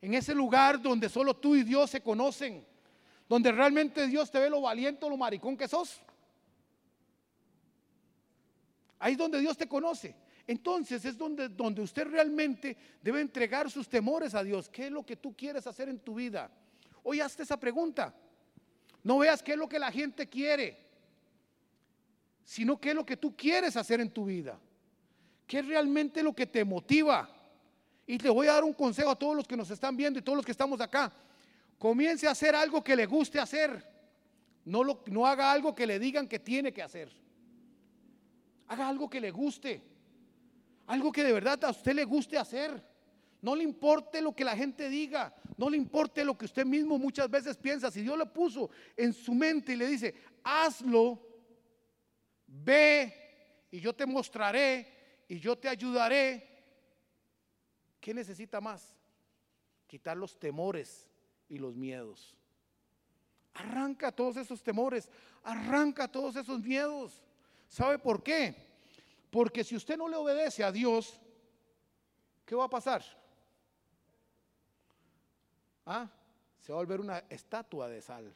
En 0.00 0.14
ese 0.14 0.34
lugar 0.34 0.80
donde 0.80 1.08
solo 1.08 1.34
tú 1.34 1.54
y 1.54 1.62
Dios 1.62 1.90
se 1.90 2.00
conocen. 2.00 2.66
Donde 3.28 3.50
realmente 3.52 4.06
Dios 4.06 4.30
te 4.30 4.38
ve 4.38 4.48
lo 4.48 4.60
valiente 4.60 5.04
o 5.04 5.10
lo 5.10 5.16
maricón 5.16 5.56
que 5.56 5.66
sos. 5.66 6.00
Ahí 8.98 9.12
es 9.12 9.18
donde 9.18 9.40
Dios 9.40 9.56
te 9.56 9.68
conoce. 9.68 10.14
Entonces 10.46 11.04
es 11.04 11.18
donde, 11.18 11.48
donde 11.48 11.82
usted 11.82 12.06
realmente 12.06 12.76
debe 13.02 13.20
entregar 13.20 13.70
sus 13.70 13.88
temores 13.88 14.34
a 14.34 14.44
Dios. 14.44 14.68
¿Qué 14.68 14.86
es 14.86 14.92
lo 14.92 15.04
que 15.04 15.16
tú 15.16 15.34
quieres 15.34 15.66
hacer 15.66 15.88
en 15.88 15.98
tu 15.98 16.14
vida? 16.14 16.50
Hoy 17.02 17.20
hazte 17.20 17.42
esa 17.42 17.58
pregunta. 17.58 18.14
No 19.02 19.18
veas 19.18 19.42
qué 19.42 19.52
es 19.52 19.58
lo 19.58 19.68
que 19.68 19.78
la 19.78 19.90
gente 19.90 20.28
quiere, 20.28 20.76
sino 22.44 22.80
qué 22.80 22.90
es 22.90 22.94
lo 22.94 23.04
que 23.04 23.16
tú 23.16 23.36
quieres 23.36 23.76
hacer 23.76 24.00
en 24.00 24.10
tu 24.10 24.24
vida. 24.24 24.58
¿Qué 25.46 25.60
es 25.60 25.66
realmente 25.66 26.22
lo 26.22 26.32
que 26.32 26.46
te 26.46 26.64
motiva? 26.64 27.28
Y 28.06 28.18
te 28.18 28.30
voy 28.30 28.46
a 28.46 28.54
dar 28.54 28.64
un 28.64 28.72
consejo 28.72 29.10
a 29.10 29.16
todos 29.16 29.36
los 29.36 29.46
que 29.46 29.56
nos 29.56 29.70
están 29.70 29.96
viendo 29.96 30.18
y 30.18 30.22
todos 30.22 30.36
los 30.36 30.44
que 30.44 30.52
estamos 30.52 30.80
acá. 30.80 31.12
Comience 31.78 32.26
a 32.26 32.30
hacer 32.30 32.54
algo 32.54 32.82
que 32.82 32.96
le 32.96 33.06
guste 33.06 33.38
hacer. 33.38 33.84
No, 34.64 34.82
lo, 34.82 35.02
no 35.06 35.26
haga 35.26 35.52
algo 35.52 35.74
que 35.74 35.86
le 35.86 35.98
digan 35.98 36.26
que 36.26 36.38
tiene 36.38 36.72
que 36.72 36.82
hacer. 36.82 37.12
Haga 38.68 38.88
algo 38.88 39.08
que 39.08 39.20
le 39.20 39.30
guste. 39.30 39.82
Algo 40.86 41.12
que 41.12 41.22
de 41.22 41.32
verdad 41.32 41.62
a 41.64 41.70
usted 41.70 41.94
le 41.94 42.04
guste 42.04 42.38
hacer. 42.38 42.82
No 43.42 43.54
le 43.54 43.62
importe 43.62 44.20
lo 44.22 44.34
que 44.34 44.44
la 44.44 44.56
gente 44.56 44.88
diga. 44.88 45.34
No 45.56 45.68
le 45.68 45.76
importe 45.76 46.24
lo 46.24 46.36
que 46.36 46.46
usted 46.46 46.64
mismo 46.64 46.98
muchas 46.98 47.30
veces 47.30 47.56
piensa. 47.56 47.90
Si 47.90 48.00
Dios 48.02 48.16
le 48.16 48.26
puso 48.26 48.70
en 48.96 49.12
su 49.12 49.34
mente 49.34 49.74
y 49.74 49.76
le 49.76 49.86
dice, 49.86 50.14
hazlo, 50.42 51.20
ve 52.46 53.66
y 53.70 53.80
yo 53.80 53.94
te 53.94 54.06
mostraré 54.06 55.24
y 55.28 55.38
yo 55.38 55.56
te 55.56 55.68
ayudaré. 55.68 56.64
¿Qué 58.00 58.14
necesita 58.14 58.60
más? 58.60 58.96
Quitar 59.86 60.16
los 60.16 60.38
temores 60.38 61.08
y 61.48 61.58
los 61.58 61.76
miedos. 61.76 62.36
Arranca 63.54 64.12
todos 64.12 64.36
esos 64.36 64.62
temores, 64.62 65.08
arranca 65.42 66.08
todos 66.08 66.36
esos 66.36 66.60
miedos. 66.60 67.22
¿Sabe 67.68 67.98
por 67.98 68.22
qué? 68.22 68.54
Porque 69.30 69.64
si 69.64 69.76
usted 69.76 69.96
no 69.96 70.08
le 70.08 70.16
obedece 70.16 70.62
a 70.62 70.72
Dios, 70.72 71.20
¿qué 72.44 72.54
va 72.54 72.64
a 72.64 72.70
pasar? 72.70 73.02
Ah, 75.84 76.10
se 76.60 76.72
va 76.72 76.78
a 76.78 76.82
volver 76.82 77.00
una 77.00 77.18
estatua 77.30 77.88
de 77.88 78.02
sal, 78.02 78.34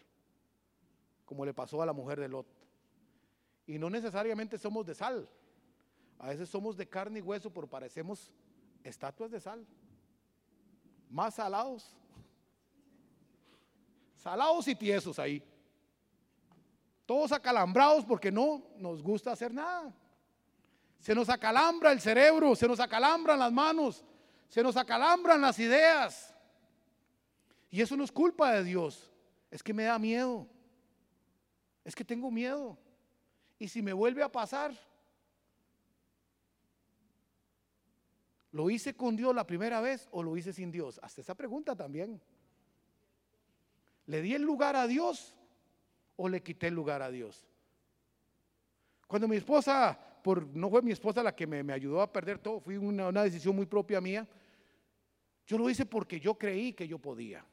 como 1.24 1.44
le 1.44 1.52
pasó 1.52 1.82
a 1.82 1.86
la 1.86 1.92
mujer 1.92 2.20
de 2.20 2.28
Lot. 2.28 2.46
Y 3.66 3.78
no 3.78 3.90
necesariamente 3.90 4.56
somos 4.56 4.86
de 4.86 4.94
sal, 4.94 5.28
a 6.18 6.28
veces 6.28 6.48
somos 6.48 6.76
de 6.76 6.88
carne 6.88 7.18
y 7.18 7.22
hueso, 7.22 7.52
pero 7.52 7.66
parecemos 7.66 8.32
estatuas 8.84 9.30
de 9.30 9.40
sal, 9.40 9.66
más 11.08 11.34
salados, 11.34 11.96
salados 14.20 14.68
y 14.68 14.74
tiesos 14.74 15.18
ahí 15.18 15.42
todos 17.10 17.32
acalambrados 17.32 18.04
porque 18.04 18.30
no 18.30 18.62
nos 18.76 19.02
gusta 19.02 19.32
hacer 19.32 19.52
nada. 19.52 19.92
Se 21.00 21.12
nos 21.12 21.28
acalambra 21.28 21.90
el 21.90 22.00
cerebro, 22.00 22.54
se 22.54 22.68
nos 22.68 22.78
acalambran 22.78 23.36
las 23.36 23.50
manos, 23.50 24.04
se 24.48 24.62
nos 24.62 24.76
acalambran 24.76 25.40
las 25.40 25.58
ideas. 25.58 26.32
Y 27.68 27.80
eso 27.80 27.96
no 27.96 28.04
es 28.04 28.12
culpa 28.12 28.52
de 28.52 28.62
Dios, 28.62 29.10
es 29.50 29.60
que 29.60 29.74
me 29.74 29.82
da 29.82 29.98
miedo, 29.98 30.46
es 31.84 31.96
que 31.96 32.04
tengo 32.04 32.30
miedo. 32.30 32.78
Y 33.58 33.66
si 33.66 33.82
me 33.82 33.92
vuelve 33.92 34.22
a 34.22 34.30
pasar, 34.30 34.72
¿lo 38.52 38.70
hice 38.70 38.94
con 38.94 39.16
Dios 39.16 39.34
la 39.34 39.44
primera 39.48 39.80
vez 39.80 40.06
o 40.12 40.22
lo 40.22 40.36
hice 40.36 40.52
sin 40.52 40.70
Dios? 40.70 41.00
Hasta 41.02 41.22
esa 41.22 41.34
pregunta 41.34 41.74
también. 41.74 42.22
¿Le 44.10 44.22
di 44.22 44.34
el 44.34 44.42
lugar 44.42 44.74
a 44.74 44.88
Dios 44.88 45.36
o 46.16 46.28
le 46.28 46.42
quité 46.42 46.66
el 46.66 46.74
lugar 46.74 47.00
a 47.00 47.12
Dios? 47.12 47.46
Cuando 49.06 49.28
mi 49.28 49.36
esposa, 49.36 49.96
por, 50.24 50.44
no 50.48 50.68
fue 50.68 50.82
mi 50.82 50.90
esposa 50.90 51.22
la 51.22 51.32
que 51.32 51.46
me, 51.46 51.72
ayudó 51.72 52.02
a 52.02 52.12
perder 52.12 52.40
todo, 52.40 52.58
fue 52.58 52.76
una, 52.76 53.06
una 53.06 53.22
decisión 53.22 53.54
muy 53.54 53.66
propia 53.66 54.00
mía. 54.00 54.26
Yo 55.46 55.56
lo 55.56 55.70
hice 55.70 55.86
porque 55.86 56.18
yo 56.18 56.36
creí 56.36 56.72
que 56.72 56.88
yo 56.88 56.98
podía. 56.98 57.46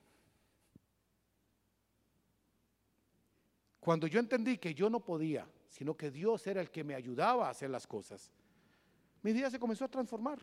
Cuando 3.79 4.07
yo 4.07 4.19
entendí 4.19 4.57
que 4.57 4.73
yo 4.73 4.89
no 4.89 4.99
podía, 4.99 5.47
sino 5.67 5.95
que 5.95 6.09
Dios 6.09 6.47
era 6.47 6.59
el 6.59 6.71
que 6.71 6.83
me 6.83 6.95
ayudaba 6.95 7.45
a 7.45 7.51
hacer 7.51 7.69
las 7.69 7.85
cosas, 7.85 8.31
mi 9.21 9.31
vida 9.31 9.51
se 9.51 9.59
comenzó 9.59 9.85
a 9.85 9.89
transformar. 9.89 10.39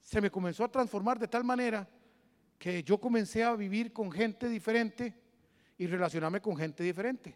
Se 0.00 0.22
me 0.22 0.30
comenzó 0.30 0.64
a 0.64 0.70
transformar 0.70 1.18
de 1.18 1.28
tal 1.28 1.44
manera 1.44 1.86
que 2.58 2.82
yo 2.82 2.98
comencé 2.98 3.44
a 3.44 3.54
vivir 3.54 3.92
con 3.92 4.10
gente 4.10 4.48
diferente 4.48 5.14
y 5.78 5.86
relacionarme 5.86 6.40
con 6.40 6.56
gente 6.56 6.82
diferente. 6.82 7.34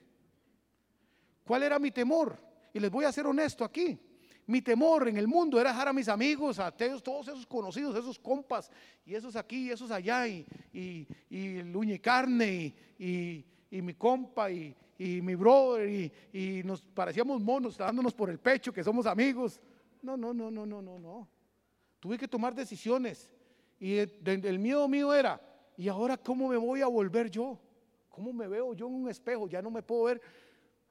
¿Cuál 1.44 1.62
era 1.62 1.78
mi 1.78 1.92
temor? 1.92 2.36
Y 2.74 2.80
les 2.80 2.90
voy 2.90 3.04
a 3.04 3.12
ser 3.12 3.26
honesto 3.26 3.64
aquí. 3.64 3.98
Mi 4.46 4.60
temor 4.60 5.08
en 5.08 5.16
el 5.16 5.28
mundo 5.28 5.60
era 5.60 5.70
dejar 5.70 5.88
a 5.88 5.92
mis 5.92 6.08
amigos, 6.08 6.58
a 6.58 6.72
todos 6.72 7.28
esos 7.28 7.46
conocidos, 7.46 7.94
esos 7.94 8.18
compas, 8.18 8.70
y 9.06 9.14
esos 9.14 9.36
aquí, 9.36 9.68
y 9.68 9.70
esos 9.70 9.92
allá, 9.92 10.26
y, 10.26 10.44
y, 10.72 11.06
y 11.30 11.58
el 11.58 12.00
carne, 12.00 12.74
y, 12.98 13.44
y, 13.70 13.82
mi 13.82 13.94
compa, 13.94 14.50
y, 14.50 14.74
mi 14.98 15.36
brother, 15.36 15.88
y, 16.32 16.62
nos 16.64 16.82
parecíamos 16.82 17.40
monos, 17.40 17.78
dándonos 17.78 18.12
por 18.14 18.30
el 18.30 18.40
pecho 18.40 18.72
que 18.72 18.82
somos 18.82 19.06
amigos. 19.06 19.60
No, 20.02 20.16
no, 20.16 20.34
no, 20.34 20.50
no, 20.50 20.66
no, 20.66 20.82
no, 20.82 20.98
no. 20.98 21.28
Tuve 22.00 22.18
que 22.18 22.26
tomar 22.26 22.52
decisiones 22.52 23.30
y 23.82 23.98
el, 23.98 24.60
miedo 24.60 24.86
mío 24.86 25.12
era, 25.12 25.40
¿y 25.76 25.88
ahora 25.88 26.16
cómo 26.16 26.46
me 26.46 26.56
voy 26.56 26.82
a 26.82 26.86
volver 26.86 27.28
yo? 27.28 27.58
¿Cómo 28.10 28.32
me 28.32 28.46
veo 28.46 28.74
yo 28.74 28.86
en 28.86 28.94
un 28.94 29.10
espejo? 29.10 29.48
Ya 29.48 29.60
no 29.60 29.72
me 29.72 29.82
puedo 29.82 30.04
ver 30.04 30.22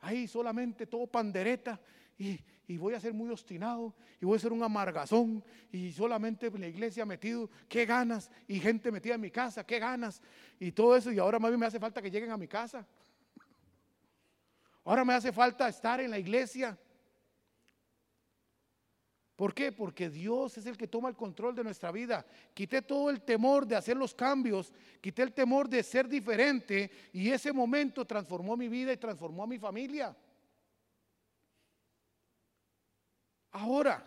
ahí 0.01 0.27
solamente 0.27 0.85
todo 0.85 1.07
pandereta 1.07 1.79
y, 2.17 2.37
y, 2.67 2.75
voy 2.75 2.93
a 2.93 2.99
ser 2.99 3.13
muy 3.13 3.29
obstinado 3.29 3.95
y 4.19 4.25
voy 4.25 4.35
a 4.35 4.39
ser 4.41 4.51
un 4.51 4.61
amargazón 4.61 5.41
y 5.71 5.93
solamente 5.93 6.47
en 6.47 6.59
la 6.59 6.67
iglesia 6.67 7.05
metido, 7.05 7.49
qué 7.69 7.85
ganas 7.85 8.29
y 8.45 8.59
gente 8.59 8.91
metida 8.91 9.15
en 9.15 9.21
mi 9.21 9.31
casa, 9.31 9.65
qué 9.65 9.79
ganas 9.79 10.21
y 10.59 10.73
todo 10.73 10.97
eso 10.97 11.13
y 11.13 11.19
ahora 11.19 11.39
más 11.39 11.49
bien 11.49 11.61
me 11.61 11.67
hace 11.67 11.79
falta 11.79 12.01
que 12.01 12.11
lleguen 12.11 12.31
a 12.31 12.35
mi 12.35 12.49
casa. 12.49 12.85
Ahora 14.83 15.05
me 15.05 15.13
hace 15.13 15.31
falta 15.31 15.69
estar 15.69 16.01
en 16.01 16.11
la 16.11 16.19
iglesia. 16.19 16.77
¿Por 19.41 19.55
qué? 19.55 19.71
Porque 19.71 20.07
Dios 20.07 20.55
es 20.59 20.67
el 20.67 20.77
que 20.77 20.87
toma 20.87 21.09
el 21.09 21.15
control 21.15 21.55
de 21.55 21.63
nuestra 21.63 21.91
vida. 21.91 22.23
Quité 22.53 22.83
todo 22.83 23.09
el 23.09 23.23
temor 23.23 23.65
de 23.65 23.75
hacer 23.75 23.97
los 23.97 24.13
cambios, 24.13 24.71
quité 25.01 25.23
el 25.23 25.33
temor 25.33 25.67
de 25.67 25.81
ser 25.81 26.07
diferente 26.07 26.91
y 27.11 27.31
ese 27.31 27.51
momento 27.51 28.05
transformó 28.05 28.55
mi 28.55 28.67
vida 28.67 28.93
y 28.93 28.97
transformó 28.97 29.41
a 29.41 29.47
mi 29.47 29.57
familia. 29.57 30.15
Ahora, 33.49 34.05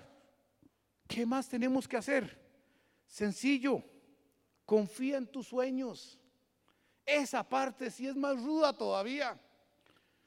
¿qué 1.09 1.27
más 1.27 1.49
tenemos 1.49 1.89
que 1.89 1.97
hacer? 1.97 2.41
Sencillo, 3.05 3.83
confía 4.65 5.17
en 5.17 5.27
tus 5.27 5.49
sueños. 5.49 6.17
Esa 7.05 7.43
parte 7.43 7.91
sí 7.91 8.07
es 8.07 8.15
más 8.15 8.41
ruda 8.41 8.73
todavía. 8.73 9.37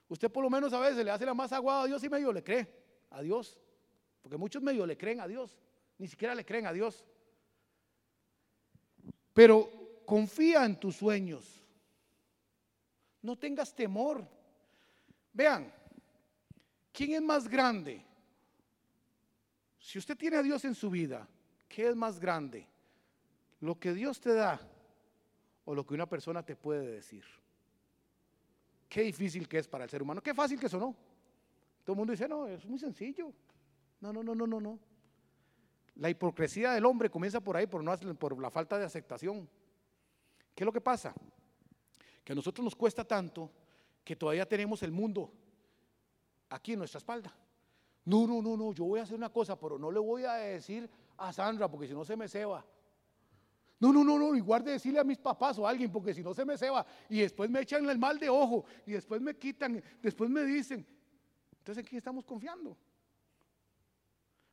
Usted 0.10 0.30
por 0.30 0.44
lo 0.44 0.50
menos 0.50 0.74
a 0.74 0.82
veces 0.82 1.06
le 1.06 1.12
hace 1.12 1.26
la 1.26 1.34
más 1.34 1.54
aguada 1.54 1.84
a 1.84 1.88
Dios 1.88 2.04
y 2.04 2.10
medio 2.10 2.34
le 2.34 2.44
cree 2.44 2.68
a 3.10 3.22
Dios. 3.22 3.58
Porque 4.22 4.38
muchos 4.38 4.62
medio 4.62 4.86
le 4.86 4.98
creen 4.98 5.20
a 5.22 5.28
Dios, 5.28 5.58
ni 5.98 6.08
siquiera 6.08 6.36
le 6.36 6.46
creen 6.46 6.66
a 6.66 6.74
Dios. 6.74 7.04
Pero 9.34 10.02
confía 10.06 10.66
en 10.66 10.80
tus 10.80 10.96
sueños. 10.96 11.62
No 13.22 13.38
tengas 13.38 13.76
temor. 13.76 14.28
Vean, 15.34 15.72
¿quién 16.92 17.14
es 17.14 17.22
más 17.22 17.48
grande? 17.48 18.04
Si 19.80 19.98
usted 19.98 20.18
tiene 20.18 20.38
a 20.38 20.44
Dios 20.44 20.66
en 20.66 20.76
su 20.76 20.90
vida, 20.90 21.28
¿qué 21.68 21.90
es 21.90 21.96
más 21.96 22.20
grande? 22.20 22.68
¿Lo 23.62 23.80
que 23.80 23.94
Dios 23.94 24.20
te 24.20 24.34
da 24.34 24.60
o 25.66 25.74
lo 25.74 25.86
que 25.86 25.94
una 25.94 26.08
persona 26.08 26.44
te 26.44 26.56
puede 26.56 26.88
decir? 26.88 27.24
Qué 28.90 29.02
difícil 29.02 29.48
que 29.48 29.60
es 29.60 29.68
para 29.68 29.84
el 29.84 29.90
ser 29.90 30.02
humano. 30.02 30.22
Qué 30.22 30.34
fácil 30.34 30.60
que 30.60 30.68
eso 30.68 30.80
no. 30.80 30.96
Todo 31.84 31.94
el 31.94 31.98
mundo 31.98 32.12
dice, 32.12 32.28
no, 32.28 32.48
es 32.48 32.66
muy 32.66 32.80
sencillo. 32.80 33.32
No, 34.00 34.14
no, 34.14 34.24
no, 34.24 34.36
no, 34.36 34.48
no, 34.48 34.60
no. 34.60 34.80
La 35.96 36.10
hipocresía 36.10 36.72
del 36.74 36.86
hombre 36.86 37.10
comienza 37.10 37.40
por 37.40 37.58
ahí, 37.58 37.66
por, 37.66 37.84
no, 37.84 37.96
por 38.16 38.40
la 38.40 38.52
falta 38.52 38.78
de 38.78 38.86
aceptación. 38.86 39.50
¿Qué 40.54 40.64
es 40.64 40.66
lo 40.66 40.72
que 40.72 40.82
pasa? 40.82 41.14
Que 42.24 42.34
a 42.34 42.36
nosotros 42.36 42.64
nos 42.64 42.76
cuesta 42.76 43.04
tanto 43.04 43.52
que 44.04 44.16
todavía 44.16 44.48
tenemos 44.48 44.84
el 44.84 44.92
mundo 44.92 45.34
aquí 46.50 46.74
en 46.74 46.80
nuestra 46.80 47.00
espalda. 47.00 47.34
No, 48.06 48.26
no, 48.26 48.42
no, 48.42 48.56
no, 48.56 48.74
yo 48.74 48.86
voy 48.86 49.00
a 49.00 49.04
hacer 49.04 49.16
una 49.16 49.30
cosa, 49.30 49.60
pero 49.60 49.78
no 49.78 49.92
le 49.92 50.00
voy 50.00 50.24
a 50.24 50.34
decir 50.36 50.90
a 51.18 51.34
Sandra 51.34 51.68
porque 51.70 51.88
si 51.88 51.94
no 51.94 52.06
se 52.06 52.16
me 52.16 52.28
ceba. 52.28 52.66
No, 53.80 53.92
no, 53.94 54.04
no, 54.04 54.18
no, 54.18 54.36
igual 54.36 54.64
de 54.64 54.72
decirle 54.72 55.00
a 55.00 55.04
mis 55.04 55.18
papás 55.18 55.60
o 55.60 55.68
a 55.68 55.70
alguien 55.70 55.92
porque 55.92 56.14
si 56.14 56.24
no 56.24 56.34
se 56.34 56.46
me 56.46 56.58
ceba 56.58 56.86
y 57.10 57.20
después 57.20 57.50
me 57.50 57.62
echan 57.62 57.88
el 57.90 57.98
mal 57.98 58.18
de 58.18 58.30
ojo 58.30 58.66
y 58.86 58.94
después 58.94 59.22
me 59.22 59.36
quitan, 59.36 59.84
después 60.02 60.30
me 60.30 60.44
dicen. 60.44 60.86
Entonces, 61.60 61.84
¿en 61.84 61.88
quién 61.88 61.98
estamos 61.98 62.24
confiando? 62.26 62.78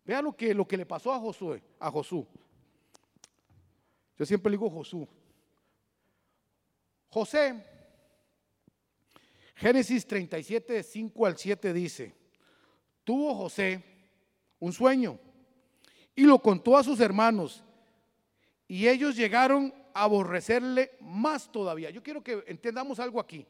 Vea 0.04 0.20
lo 0.20 0.36
que, 0.36 0.52
lo 0.52 0.66
que 0.66 0.76
le 0.76 0.84
pasó 0.84 1.12
a 1.12 1.18
Josué, 1.18 1.62
a 1.78 1.90
Josué. 1.90 2.26
Yo 4.18 4.26
siempre 4.26 4.50
le 4.50 4.56
digo 4.56 4.70
Josué. 4.70 5.08
José, 7.08 7.64
Génesis 9.54 10.06
37, 10.06 10.82
5 10.82 11.26
al 11.26 11.38
7 11.38 11.72
dice, 11.72 12.14
tuvo 13.04 13.34
José 13.34 13.82
un 14.58 14.72
sueño 14.72 15.18
y 16.14 16.24
lo 16.24 16.40
contó 16.40 16.76
a 16.76 16.82
sus 16.82 17.00
hermanos 17.00 17.62
y 18.66 18.88
ellos 18.88 19.16
llegaron 19.16 19.72
a 19.94 20.02
aborrecerle 20.02 20.96
más 21.00 21.50
todavía. 21.50 21.90
Yo 21.90 22.02
quiero 22.02 22.22
que 22.22 22.42
entendamos 22.46 22.98
algo 22.98 23.20
aquí. 23.20 23.46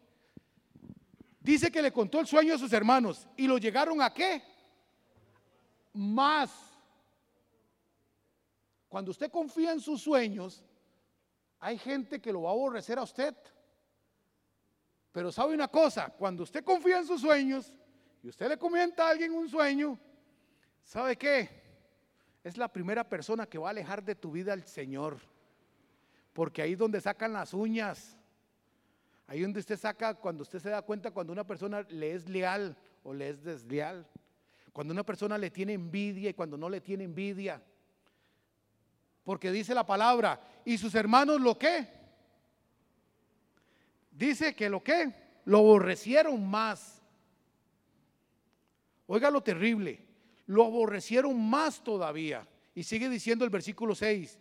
Dice 1.41 1.71
que 1.71 1.83
le 1.83 1.93
contó 1.93 2.21
el 2.21 2.27
sueño 2.27 2.55
a 2.55 2.59
sus 2.59 2.73
hermanos 2.73 3.27
y 3.37 3.47
lo 3.47 3.59
llegaron 3.59 4.01
a 4.03 4.13
qué? 4.13 4.43
Más. 5.95 6.53
Cuando 8.89 9.11
usted 9.11 9.31
confía 9.31 9.73
en 9.73 9.81
sus 9.81 10.03
sueños, 10.03 10.63
hay 11.59 11.79
gente 11.79 12.21
que 12.21 12.33
lo 12.33 12.43
va 12.43 12.51
a 12.51 12.53
aborrecer 12.53 12.99
a 12.99 13.03
usted. 13.03 13.35
Pero 15.11 15.33
sabe 15.33 15.55
una 15.55 15.69
cosa, 15.69 16.11
cuando 16.11 16.43
usted 16.43 16.63
confía 16.63 16.99
en 16.99 17.07
sus 17.07 17.23
sueños 17.23 17.73
y 18.23 18.29
usted 18.29 18.49
le 18.49 18.59
comenta 18.59 19.07
a 19.07 19.11
alguien 19.11 19.33
un 19.33 19.49
sueño, 19.49 19.99
¿sabe 20.83 21.17
qué? 21.17 21.65
es 22.45 22.59
la 22.59 22.69
primera 22.69 23.09
persona 23.09 23.47
que 23.47 23.57
va 23.57 23.69
a 23.69 23.71
alejar 23.71 24.05
de 24.05 24.15
tu 24.15 24.31
vida 24.31 24.53
al 24.53 24.65
Señor. 24.65 25.19
Porque 26.35 26.61
ahí 26.61 26.73
es 26.73 26.79
donde 26.79 27.01
sacan 27.01 27.33
las 27.33 27.55
uñas. 27.55 28.19
Ahí 29.27 29.41
donde 29.41 29.61
usted 29.61 29.79
saca, 29.79 30.15
cuando 30.15 30.43
usted 30.43 30.59
se 30.59 30.69
da 30.69 30.83
cuenta 30.83 31.11
cuando 31.11 31.33
una 31.33 31.47
persona 31.47 31.81
le 31.89 32.13
es 32.13 32.29
leal 32.29 32.77
o 33.03 33.15
le 33.15 33.31
es 33.31 33.43
desleal. 33.43 34.07
Cuando 34.75 34.93
una 34.93 35.03
persona 35.03 35.39
le 35.39 35.51
tiene 35.51 35.73
envidia 35.73 36.29
y 36.29 36.35
cuando 36.35 36.59
no 36.59 36.69
le 36.69 36.83
tiene 36.83 37.05
envidia. 37.05 37.63
Porque 39.25 39.51
dice 39.51 39.75
la 39.75 39.87
palabra, 39.87 40.39
¿y 40.67 40.77
sus 40.77 40.95
hermanos 40.95 41.41
lo 41.41 41.59
qué? 41.59 41.89
Dice 44.11 44.55
que 44.55 44.69
lo 44.69 44.85
qué? 44.85 45.15
Lo 45.47 45.61
aborrecieron 45.61 46.47
más. 46.47 47.01
Oiga 49.07 49.31
lo 49.31 49.43
terrible 49.43 50.05
lo 50.47 50.65
aborrecieron 50.65 51.41
más 51.49 51.83
todavía. 51.83 52.47
Y 52.75 52.83
sigue 52.83 53.09
diciendo 53.09 53.45
el 53.45 53.51
versículo 53.51 53.95
6. 53.95 54.39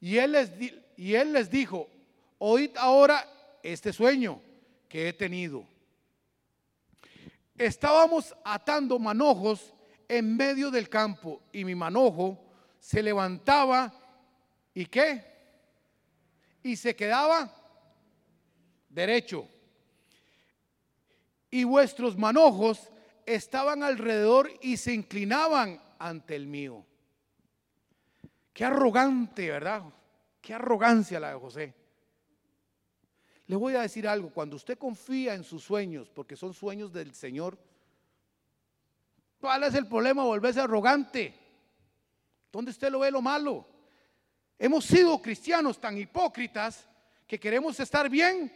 Y 0.00 0.18
él 0.18 0.32
les, 0.32 0.52
y 0.96 1.14
él 1.14 1.32
les 1.32 1.50
dijo, 1.50 1.88
oíd 2.38 2.70
ahora 2.76 3.24
este 3.62 3.92
sueño 3.92 4.40
que 4.88 5.08
he 5.08 5.12
tenido. 5.12 5.66
Estábamos 7.56 8.34
atando 8.44 8.98
manojos 8.98 9.73
en 10.08 10.36
medio 10.36 10.70
del 10.70 10.88
campo 10.88 11.42
y 11.52 11.64
mi 11.64 11.74
manojo 11.74 12.38
se 12.78 13.02
levantaba 13.02 13.92
y 14.72 14.86
qué? 14.86 15.24
Y 16.62 16.76
se 16.76 16.94
quedaba 16.94 17.54
derecho. 18.88 19.48
Y 21.50 21.64
vuestros 21.64 22.16
manojos 22.16 22.90
estaban 23.26 23.82
alrededor 23.82 24.50
y 24.60 24.76
se 24.76 24.92
inclinaban 24.92 25.80
ante 25.98 26.36
el 26.36 26.46
mío. 26.46 26.84
Qué 28.52 28.64
arrogante, 28.64 29.50
¿verdad? 29.50 29.82
Qué 30.40 30.54
arrogancia 30.54 31.18
la 31.18 31.30
de 31.30 31.40
José. 31.40 31.74
Le 33.46 33.56
voy 33.56 33.74
a 33.74 33.82
decir 33.82 34.08
algo, 34.08 34.30
cuando 34.30 34.56
usted 34.56 34.78
confía 34.78 35.34
en 35.34 35.44
sus 35.44 35.62
sueños, 35.62 36.10
porque 36.10 36.36
son 36.36 36.54
sueños 36.54 36.92
del 36.92 37.14
Señor, 37.14 37.58
¿cuál 39.44 39.62
es 39.64 39.74
el 39.74 39.86
problema? 39.86 40.24
Volverse 40.24 40.58
arrogante. 40.58 41.34
¿Dónde 42.50 42.70
usted 42.70 42.90
lo 42.90 43.00
ve 43.00 43.10
lo 43.10 43.20
malo? 43.20 43.68
Hemos 44.58 44.86
sido 44.86 45.20
cristianos 45.20 45.78
tan 45.78 45.98
hipócritas 45.98 46.88
que 47.26 47.38
queremos 47.38 47.78
estar 47.78 48.08
bien, 48.08 48.50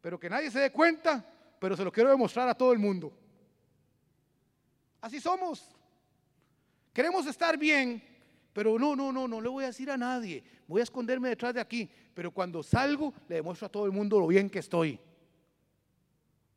pero 0.00 0.16
que 0.16 0.30
nadie 0.30 0.48
se 0.52 0.60
dé 0.60 0.70
cuenta, 0.70 1.28
pero 1.58 1.76
se 1.76 1.82
lo 1.82 1.90
quiero 1.90 2.08
demostrar 2.08 2.48
a 2.48 2.54
todo 2.54 2.72
el 2.72 2.78
mundo. 2.78 3.12
Así 5.00 5.20
somos. 5.20 5.74
Queremos 6.92 7.26
estar 7.26 7.58
bien, 7.58 8.00
pero 8.52 8.78
no, 8.78 8.94
no, 8.94 9.10
no, 9.10 9.26
no 9.26 9.40
le 9.40 9.48
voy 9.48 9.64
a 9.64 9.68
decir 9.68 9.90
a 9.90 9.96
nadie. 9.96 10.44
Voy 10.68 10.82
a 10.82 10.84
esconderme 10.84 11.30
detrás 11.30 11.52
de 11.52 11.60
aquí. 11.60 11.90
Pero 12.14 12.30
cuando 12.30 12.62
salgo, 12.62 13.12
le 13.26 13.34
demuestro 13.34 13.66
a 13.66 13.72
todo 13.72 13.86
el 13.86 13.92
mundo 13.92 14.20
lo 14.20 14.28
bien 14.28 14.48
que 14.48 14.60
estoy. 14.60 15.00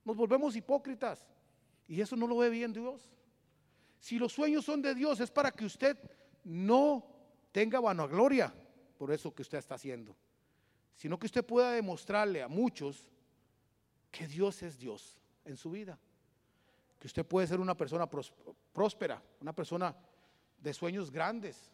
Nos 0.05 0.15
volvemos 0.15 0.55
hipócritas. 0.55 1.31
Y 1.91 1.99
eso 1.99 2.15
no 2.15 2.25
lo 2.25 2.37
ve 2.37 2.49
bien 2.49 2.71
Dios. 2.71 3.11
Si 3.99 4.17
los 4.17 4.31
sueños 4.31 4.63
son 4.63 4.81
de 4.81 4.95
Dios, 4.95 5.19
es 5.19 5.29
para 5.29 5.51
que 5.51 5.65
usted 5.65 5.97
no 6.43 7.05
tenga 7.51 7.79
vanagloria 7.79 8.53
por 8.97 9.11
eso 9.11 9.35
que 9.35 9.41
usted 9.41 9.57
está 9.57 9.75
haciendo, 9.75 10.15
sino 10.95 11.19
que 11.19 11.25
usted 11.25 11.45
pueda 11.45 11.71
demostrarle 11.71 12.41
a 12.41 12.47
muchos 12.47 13.09
que 14.09 14.25
Dios 14.25 14.63
es 14.63 14.77
Dios 14.79 15.19
en 15.43 15.57
su 15.57 15.71
vida 15.71 15.99
que 17.01 17.07
usted 17.07 17.25
puede 17.25 17.47
ser 17.47 17.59
una 17.59 17.75
persona 17.75 18.07
próspera, 18.71 19.19
una 19.41 19.53
persona 19.53 19.95
de 20.59 20.71
sueños 20.71 21.09
grandes. 21.09 21.71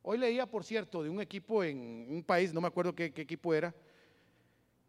Hoy 0.00 0.16
leía, 0.16 0.46
por 0.46 0.62
cierto, 0.62 1.02
de 1.02 1.10
un 1.10 1.20
equipo 1.20 1.64
en 1.64 2.06
un 2.08 2.22
país, 2.22 2.54
no 2.54 2.60
me 2.60 2.68
acuerdo 2.68 2.94
qué, 2.94 3.06
equipo 3.06 3.52
era, 3.52 3.74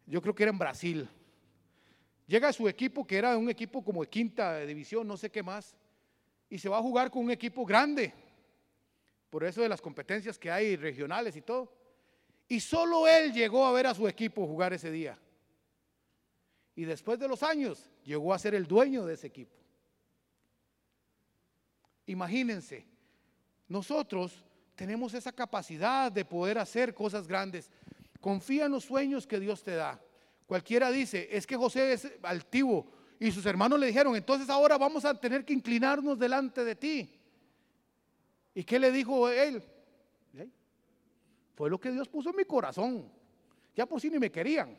yo 0.06 0.22
creo 0.22 0.36
que 0.36 0.44
era 0.44 0.52
en 0.52 0.58
Brasil. 0.58 1.08
Llega 2.26 2.52
su 2.52 2.68
equipo, 2.68 3.06
que 3.06 3.16
era 3.16 3.36
un 3.36 3.48
equipo 3.48 3.84
como 3.84 4.02
de 4.02 4.08
quinta 4.08 4.58
división, 4.60 5.06
no 5.06 5.16
sé 5.16 5.30
qué 5.30 5.42
más, 5.42 5.76
y 6.50 6.58
se 6.58 6.68
va 6.68 6.78
a 6.78 6.82
jugar 6.82 7.10
con 7.10 7.24
un 7.24 7.30
equipo 7.30 7.64
grande, 7.64 8.12
por 9.30 9.44
eso 9.44 9.62
de 9.62 9.68
las 9.68 9.80
competencias 9.80 10.38
que 10.38 10.50
hay 10.50 10.76
regionales 10.76 11.36
y 11.36 11.42
todo. 11.42 11.72
Y 12.48 12.60
solo 12.60 13.06
él 13.06 13.32
llegó 13.32 13.64
a 13.64 13.72
ver 13.72 13.86
a 13.86 13.94
su 13.94 14.06
equipo 14.08 14.46
jugar 14.46 14.72
ese 14.72 14.90
día. 14.90 15.18
Y 16.74 16.84
después 16.84 17.18
de 17.18 17.28
los 17.28 17.42
años 17.42 17.90
llegó 18.04 18.32
a 18.32 18.38
ser 18.38 18.54
el 18.54 18.66
dueño 18.66 19.04
de 19.06 19.14
ese 19.14 19.26
equipo. 19.28 19.56
Imagínense, 22.06 22.86
nosotros 23.68 24.44
tenemos 24.76 25.14
esa 25.14 25.32
capacidad 25.32 26.12
de 26.12 26.24
poder 26.24 26.58
hacer 26.58 26.94
cosas 26.94 27.26
grandes. 27.26 27.70
Confía 28.20 28.66
en 28.66 28.72
los 28.72 28.84
sueños 28.84 29.26
que 29.26 29.40
Dios 29.40 29.62
te 29.62 29.74
da. 29.74 30.00
Cualquiera 30.46 30.90
dice, 30.90 31.28
es 31.30 31.46
que 31.46 31.56
José 31.56 31.92
es 31.92 32.08
altivo 32.22 32.86
y 33.18 33.32
sus 33.32 33.44
hermanos 33.46 33.80
le 33.80 33.88
dijeron, 33.88 34.14
entonces 34.14 34.48
ahora 34.48 34.78
vamos 34.78 35.04
a 35.04 35.18
tener 35.18 35.44
que 35.44 35.52
inclinarnos 35.52 36.18
delante 36.18 36.64
de 36.64 36.76
ti. 36.76 37.20
¿Y 38.54 38.64
qué 38.64 38.78
le 38.78 38.92
dijo 38.92 39.28
él? 39.28 39.62
Fue 41.54 41.70
lo 41.70 41.80
que 41.80 41.90
Dios 41.90 42.06
puso 42.08 42.30
en 42.30 42.36
mi 42.36 42.44
corazón. 42.44 43.10
Ya 43.74 43.86
por 43.86 44.00
si 44.00 44.10
ni 44.10 44.18
me 44.18 44.30
querían. 44.30 44.78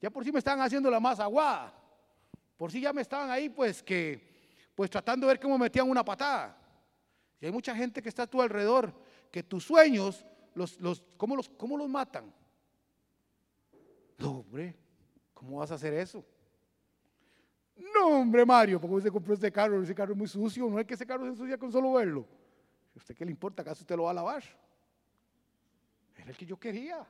Ya 0.00 0.10
por 0.10 0.24
si 0.24 0.32
me 0.32 0.38
estaban 0.38 0.60
haciendo 0.60 0.90
la 0.90 0.98
más 0.98 1.20
aguada. 1.20 1.72
Por 2.56 2.72
si 2.72 2.80
ya 2.80 2.92
me 2.92 3.02
estaban 3.02 3.30
ahí, 3.30 3.48
pues 3.48 3.82
que, 3.82 4.34
pues 4.74 4.90
tratando 4.90 5.26
de 5.26 5.34
ver 5.34 5.40
cómo 5.40 5.58
metían 5.58 5.88
una 5.88 6.04
patada. 6.04 6.56
Y 7.40 7.46
hay 7.46 7.52
mucha 7.52 7.76
gente 7.76 8.02
que 8.02 8.08
está 8.08 8.22
a 8.22 8.26
tu 8.26 8.40
alrededor, 8.40 8.94
que 9.30 9.42
tus 9.42 9.64
sueños, 9.64 10.24
los, 10.54 10.80
los, 10.80 11.02
¿cómo, 11.16 11.36
los, 11.36 11.50
¿cómo 11.50 11.76
los 11.76 11.88
matan? 11.88 12.32
No, 14.24 14.38
hombre, 14.38 14.76
¿cómo 15.32 15.58
vas 15.58 15.70
a 15.70 15.74
hacer 15.74 15.94
eso? 15.94 16.24
No, 17.94 18.20
hombre, 18.20 18.44
Mario, 18.44 18.80
porque 18.80 18.96
usted 18.96 19.10
compró 19.10 19.34
este 19.34 19.50
carro? 19.50 19.82
Ese 19.82 19.94
carro 19.94 20.12
es 20.12 20.18
muy 20.18 20.28
sucio, 20.28 20.68
no 20.68 20.78
es 20.78 20.86
que 20.86 20.94
ese 20.94 21.06
carro 21.06 21.24
se 21.24 21.30
ensucia 21.30 21.58
con 21.58 21.70
solo 21.70 21.92
verlo. 21.92 22.26
¿A 22.94 22.98
usted 22.98 23.14
qué 23.14 23.24
le 23.24 23.30
importa? 23.30 23.62
¿Acaso 23.62 23.82
usted 23.82 23.96
lo 23.96 24.04
va 24.04 24.10
a 24.10 24.14
lavar? 24.14 24.42
Era 26.16 26.30
el 26.30 26.36
que 26.36 26.46
yo 26.46 26.58
quería. 26.58 27.06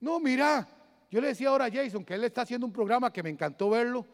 No, 0.00 0.18
mira, 0.18 0.68
yo 1.10 1.20
le 1.20 1.28
decía 1.28 1.48
ahora 1.48 1.66
a 1.66 1.70
Jason 1.70 2.04
que 2.04 2.14
él 2.14 2.24
está 2.24 2.42
haciendo 2.42 2.66
un 2.66 2.72
programa 2.72 3.12
que 3.12 3.22
me 3.22 3.30
encantó 3.30 3.70
verlo 3.70 4.06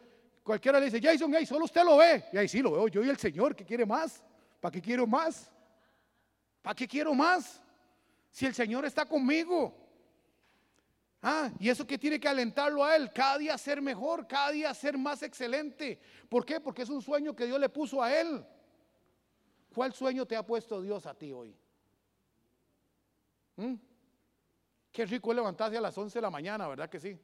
cualquiera 0.49 0.79
le 0.79 0.85
dice, 0.85 0.99
Jason, 0.99 1.31
hey, 1.37 1.45
solo 1.45 1.65
usted 1.65 1.83
lo 1.83 1.97
ve. 1.97 2.25
Y 2.33 2.37
ahí 2.37 2.47
sí 2.47 2.59
lo 2.59 2.71
veo 2.71 2.87
yo 2.87 3.03
y 3.03 3.09
el 3.09 3.17
Señor, 3.17 3.55
¿qué 3.55 3.63
quiere 3.63 3.85
más? 3.85 4.23
¿Para 4.59 4.71
qué 4.71 4.81
quiero 4.81 5.05
más? 5.05 5.51
¿Para 6.63 6.73
qué 6.73 6.87
quiero 6.87 7.13
más? 7.13 7.61
Si 8.31 8.47
el 8.47 8.55
Señor 8.55 8.83
está 8.83 9.05
conmigo. 9.05 9.75
Ah, 11.21 11.51
y 11.59 11.69
eso 11.69 11.85
que 11.85 11.97
tiene 11.97 12.19
que 12.19 12.29
alentarlo 12.29 12.83
a 12.83 12.95
él, 12.95 13.11
cada 13.11 13.37
día 13.37 13.57
ser 13.57 13.81
mejor, 13.81 14.25
cada 14.25 14.51
día 14.51 14.73
ser 14.73 14.97
más 14.97 15.21
excelente. 15.21 15.99
¿Por 16.29 16.45
qué? 16.45 16.61
Porque 16.61 16.83
es 16.83 16.89
un 16.89 17.01
sueño 17.01 17.35
que 17.35 17.45
Dios 17.45 17.59
le 17.59 17.67
puso 17.67 18.01
a 18.01 18.17
él. 18.17 18.45
¿Cuál 19.73 19.93
sueño 19.93 20.25
te 20.25 20.35
ha 20.35 20.45
puesto 20.45 20.81
Dios 20.81 21.05
a 21.05 21.13
ti 21.13 21.33
hoy? 21.33 21.55
¿Mm? 23.57 23.75
Qué 24.91 25.05
rico 25.05 25.33
levantarse 25.33 25.77
a 25.77 25.81
las 25.81 25.97
11 25.97 26.17
de 26.17 26.21
la 26.21 26.29
mañana, 26.29 26.67
¿verdad 26.67 26.89
que 26.89 26.99
sí? 26.99 27.19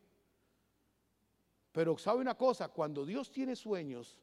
Pero 1.72 1.98
sabe 1.98 2.20
una 2.20 2.36
cosa, 2.36 2.68
cuando 2.68 3.06
Dios 3.06 3.32
tiene 3.32 3.56
sueños 3.56 4.22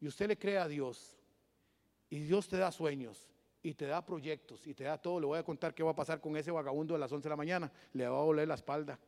y 0.00 0.06
usted 0.06 0.28
le 0.28 0.38
cree 0.38 0.58
a 0.58 0.68
Dios 0.68 1.16
y 2.08 2.20
Dios 2.20 2.48
te 2.48 2.56
da 2.56 2.72
sueños 2.72 3.30
y 3.62 3.74
te 3.74 3.86
da 3.86 4.04
proyectos 4.04 4.66
y 4.66 4.74
te 4.74 4.84
da 4.84 4.98
todo, 4.98 5.20
le 5.20 5.26
voy 5.26 5.38
a 5.38 5.42
contar 5.42 5.74
qué 5.74 5.82
va 5.82 5.90
a 5.90 5.96
pasar 5.96 6.20
con 6.20 6.36
ese 6.36 6.50
vagabundo 6.50 6.94
de 6.94 7.00
las 7.00 7.12
11 7.12 7.24
de 7.24 7.30
la 7.30 7.36
mañana, 7.36 7.72
le 7.92 8.08
va 8.08 8.16
a 8.16 8.22
doler 8.22 8.48
la 8.48 8.54
espalda. 8.54 8.98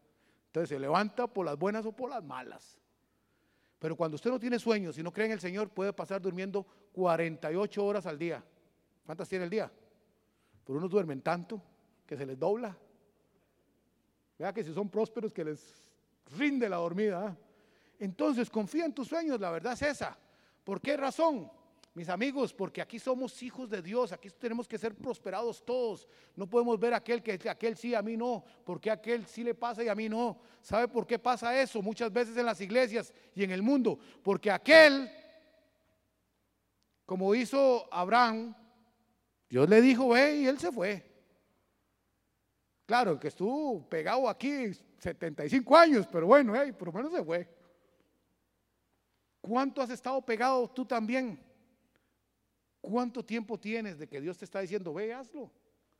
Entonces 0.46 0.68
se 0.68 0.78
levanta 0.78 1.26
por 1.26 1.46
las 1.46 1.58
buenas 1.58 1.86
o 1.86 1.92
por 1.92 2.10
las 2.10 2.22
malas. 2.22 2.78
Pero 3.78 3.96
cuando 3.96 4.16
usted 4.16 4.30
no 4.30 4.38
tiene 4.38 4.58
sueños 4.58 4.98
y 4.98 5.02
no 5.02 5.12
cree 5.12 5.26
en 5.26 5.32
el 5.32 5.40
Señor, 5.40 5.70
puede 5.70 5.92
pasar 5.92 6.20
durmiendo 6.20 6.66
48 6.92 7.84
horas 7.84 8.06
al 8.06 8.18
día. 8.18 8.44
¿Cuántas 9.04 9.28
tiene 9.28 9.44
el 9.44 9.50
día? 9.50 9.72
Por 10.64 10.76
unos 10.76 10.90
duermen 10.90 11.22
tanto 11.22 11.60
que 12.06 12.16
se 12.16 12.26
les 12.26 12.38
dobla. 12.38 12.76
Vea 14.38 14.52
que 14.52 14.62
si 14.62 14.72
son 14.72 14.88
prósperos 14.88 15.32
que 15.32 15.44
les 15.44 15.82
rinde 16.36 16.68
la 16.68 16.76
dormida. 16.76 17.26
¿ah? 17.26 17.36
Entonces 17.98 18.50
confía 18.50 18.84
en 18.84 18.92
tus 18.92 19.08
sueños, 19.08 19.40
la 19.40 19.50
verdad 19.50 19.72
es 19.72 19.82
esa. 19.82 20.16
¿Por 20.62 20.80
qué 20.80 20.96
razón? 20.96 21.50
Mis 21.94 22.08
amigos, 22.08 22.54
porque 22.54 22.80
aquí 22.80 22.98
somos 22.98 23.42
hijos 23.42 23.68
de 23.68 23.82
Dios, 23.82 24.12
aquí 24.12 24.30
tenemos 24.30 24.66
que 24.66 24.78
ser 24.78 24.94
prosperados 24.94 25.62
todos. 25.62 26.08
No 26.34 26.48
podemos 26.48 26.80
ver 26.80 26.94
aquel 26.94 27.22
que 27.22 27.38
aquel 27.50 27.76
sí, 27.76 27.94
a 27.94 28.00
mí 28.00 28.16
no, 28.16 28.42
porque 28.64 28.90
aquel 28.90 29.26
sí 29.26 29.44
le 29.44 29.54
pasa 29.54 29.84
y 29.84 29.88
a 29.88 29.94
mí 29.94 30.08
no. 30.08 30.38
¿Sabe 30.62 30.88
por 30.88 31.06
qué 31.06 31.18
pasa 31.18 31.60
eso 31.60 31.82
muchas 31.82 32.10
veces 32.10 32.34
en 32.38 32.46
las 32.46 32.62
iglesias 32.62 33.12
y 33.34 33.44
en 33.44 33.50
el 33.50 33.60
mundo? 33.60 33.98
Porque 34.22 34.50
aquel, 34.50 35.10
como 37.04 37.34
hizo 37.34 37.86
Abraham, 37.92 38.56
Dios 39.50 39.68
le 39.68 39.82
dijo, 39.82 40.08
ve, 40.08 40.36
y 40.36 40.46
él 40.46 40.58
se 40.58 40.72
fue. 40.72 41.04
Claro, 42.86 43.20
que 43.20 43.28
estuvo 43.28 43.86
pegado 43.86 44.30
aquí 44.30 44.72
75 44.98 45.76
años, 45.76 46.08
pero 46.10 46.26
bueno, 46.26 46.54
por 46.78 46.88
lo 46.88 46.92
menos 46.94 47.12
se 47.12 47.22
fue. 47.22 47.46
¿Cuánto 49.42 49.82
has 49.82 49.90
estado 49.90 50.22
pegado 50.22 50.70
tú 50.70 50.86
también? 50.86 51.51
¿Cuánto 52.82 53.24
tiempo 53.24 53.58
tienes 53.58 53.96
de 53.96 54.08
que 54.08 54.20
Dios 54.20 54.36
te 54.36 54.44
está 54.44 54.60
diciendo, 54.60 54.92
ve, 54.92 55.14
hazlo, 55.14 55.52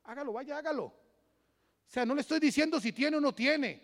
hágalo, 0.03 0.33
vaya, 0.33 0.57
hágalo? 0.57 0.83
O 0.83 0.93
sea, 1.87 2.05
no 2.05 2.13
le 2.13 2.19
estoy 2.19 2.41
diciendo 2.41 2.77
si 2.79 2.91
tiene 2.91 3.15
o 3.15 3.21
no 3.21 3.33
tiene. 3.33 3.81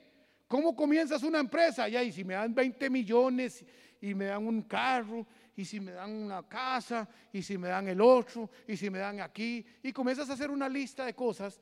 ¿Cómo 0.50 0.76
comienzas 0.76 1.24
una 1.24 1.40
empresa? 1.40 1.88
Ya, 1.88 2.04
y 2.04 2.12
si 2.12 2.26
me 2.26 2.34
dan 2.34 2.54
20 2.54 2.90
millones 2.90 3.64
y 4.02 4.14
me 4.14 4.26
dan 4.26 4.46
un 4.46 4.64
carro, 4.64 5.26
y 5.56 5.64
si 5.64 5.80
me 5.80 5.94
dan 5.94 6.12
una 6.12 6.46
casa, 6.48 7.08
y 7.32 7.42
si 7.42 7.58
me 7.58 7.70
dan 7.70 7.88
el 7.88 8.02
otro, 8.02 8.50
y 8.68 8.76
si 8.76 8.90
me 8.90 9.00
dan 9.00 9.22
aquí, 9.22 9.66
y 9.82 9.94
comienzas 9.94 10.30
a 10.30 10.34
hacer 10.34 10.52
una 10.52 10.68
lista 10.68 11.06
de 11.06 11.14
cosas 11.14 11.62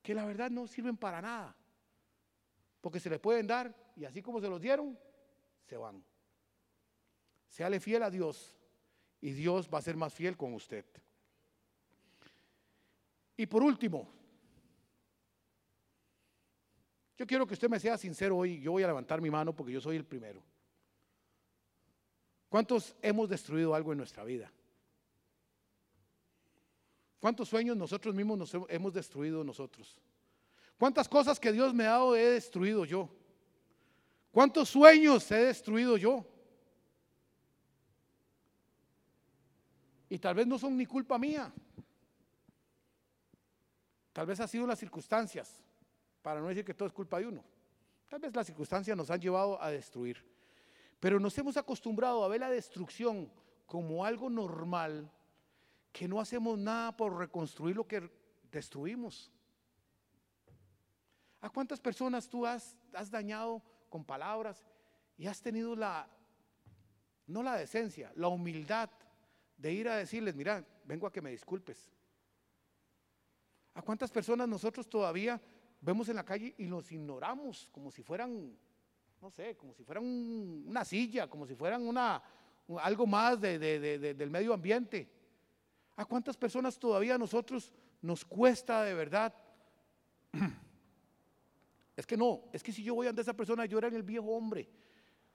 que 0.00 0.14
la 0.14 0.24
verdad 0.24 0.50
no 0.50 0.68
sirven 0.68 0.96
para 0.96 1.20
nada. 1.20 1.56
Porque 2.80 3.00
se 3.00 3.10
le 3.10 3.18
pueden 3.18 3.46
dar 3.46 3.74
y 3.96 4.04
así 4.04 4.22
como 4.22 4.40
se 4.40 4.48
los 4.48 4.60
dieron, 4.60 4.96
se 5.64 5.76
van. 5.76 6.04
Séale 7.48 7.80
fiel 7.80 8.04
a 8.04 8.10
Dios 8.10 8.59
y 9.20 9.32
Dios 9.32 9.68
va 9.72 9.78
a 9.78 9.82
ser 9.82 9.96
más 9.96 10.14
fiel 10.14 10.36
con 10.36 10.54
usted. 10.54 10.84
Y 13.36 13.46
por 13.46 13.62
último, 13.62 14.10
yo 17.16 17.26
quiero 17.26 17.46
que 17.46 17.54
usted 17.54 17.68
me 17.68 17.80
sea 17.80 17.98
sincero 17.98 18.36
hoy, 18.36 18.60
yo 18.60 18.72
voy 18.72 18.82
a 18.82 18.86
levantar 18.86 19.20
mi 19.20 19.30
mano 19.30 19.54
porque 19.54 19.72
yo 19.72 19.80
soy 19.80 19.96
el 19.96 20.04
primero. 20.04 20.42
¿Cuántos 22.48 22.96
hemos 23.02 23.28
destruido 23.28 23.74
algo 23.74 23.92
en 23.92 23.98
nuestra 23.98 24.24
vida? 24.24 24.50
¿Cuántos 27.20 27.48
sueños 27.48 27.76
nosotros 27.76 28.14
mismos 28.14 28.56
hemos 28.68 28.94
destruido 28.94 29.44
nosotros? 29.44 29.96
¿Cuántas 30.78 31.08
cosas 31.08 31.38
que 31.38 31.52
Dios 31.52 31.74
me 31.74 31.84
ha 31.84 31.90
dado 31.90 32.16
he 32.16 32.24
destruido 32.30 32.86
yo? 32.86 33.08
¿Cuántos 34.32 34.70
sueños 34.70 35.30
he 35.30 35.44
destruido 35.44 35.98
yo? 35.98 36.26
Y 40.10 40.18
tal 40.18 40.34
vez 40.34 40.46
no 40.46 40.58
son 40.58 40.76
ni 40.76 40.84
culpa 40.86 41.16
mía. 41.18 41.50
Tal 44.12 44.26
vez 44.26 44.40
ha 44.40 44.48
sido 44.48 44.66
las 44.66 44.80
circunstancias, 44.80 45.62
para 46.20 46.40
no 46.40 46.48
decir 46.48 46.64
que 46.64 46.74
todo 46.74 46.88
es 46.88 46.92
culpa 46.92 47.20
de 47.20 47.28
uno. 47.28 47.44
Tal 48.08 48.18
vez 48.18 48.34
las 48.34 48.46
circunstancias 48.48 48.96
nos 48.96 49.08
han 49.08 49.20
llevado 49.20 49.62
a 49.62 49.70
destruir. 49.70 50.28
Pero 50.98 51.20
nos 51.20 51.38
hemos 51.38 51.56
acostumbrado 51.56 52.24
a 52.24 52.28
ver 52.28 52.40
la 52.40 52.50
destrucción 52.50 53.32
como 53.66 54.04
algo 54.04 54.28
normal, 54.28 55.08
que 55.92 56.08
no 56.08 56.20
hacemos 56.20 56.58
nada 56.58 56.96
por 56.96 57.16
reconstruir 57.16 57.76
lo 57.76 57.86
que 57.86 58.10
destruimos. 58.50 59.30
¿A 61.40 61.48
cuántas 61.48 61.78
personas 61.78 62.28
tú 62.28 62.44
has, 62.44 62.76
has 62.92 63.12
dañado 63.12 63.62
con 63.88 64.04
palabras 64.04 64.66
y 65.16 65.28
has 65.28 65.40
tenido 65.40 65.76
la, 65.76 66.08
no 67.28 67.44
la 67.44 67.54
decencia, 67.54 68.12
la 68.16 68.26
humildad 68.26 68.90
de 69.60 69.72
ir 69.72 69.88
a 69.88 69.96
decirles, 69.96 70.34
mira, 70.34 70.64
vengo 70.84 71.06
a 71.06 71.12
que 71.12 71.20
me 71.20 71.30
disculpes. 71.30 71.90
¿A 73.74 73.82
cuántas 73.82 74.10
personas 74.10 74.48
nosotros 74.48 74.88
todavía 74.88 75.40
vemos 75.80 76.08
en 76.08 76.16
la 76.16 76.24
calle 76.24 76.54
y 76.56 76.64
los 76.64 76.90
ignoramos 76.90 77.68
como 77.70 77.90
si 77.90 78.02
fueran, 78.02 78.56
no 79.20 79.30
sé, 79.30 79.56
como 79.56 79.74
si 79.74 79.84
fueran 79.84 80.04
una 80.66 80.84
silla, 80.84 81.28
como 81.28 81.46
si 81.46 81.54
fueran 81.54 81.86
una, 81.86 82.22
algo 82.80 83.06
más 83.06 83.38
del 83.40 84.30
medio 84.30 84.54
ambiente? 84.54 85.08
¿A 85.96 86.06
cuántas 86.06 86.36
personas 86.36 86.78
todavía 86.78 87.18
nosotros 87.18 87.70
nos 88.00 88.24
cuesta 88.24 88.82
de 88.84 88.94
verdad? 88.94 89.34
Es 91.96 92.06
que 92.06 92.16
no, 92.16 92.44
es 92.50 92.62
que 92.62 92.72
si 92.72 92.82
yo 92.82 92.94
voy 92.94 93.08
ante 93.08 93.20
esa 93.20 93.34
persona, 93.34 93.66
yo 93.66 93.76
era 93.76 93.88
en 93.88 93.94
el 93.94 94.02
viejo 94.02 94.28
hombre. 94.28 94.66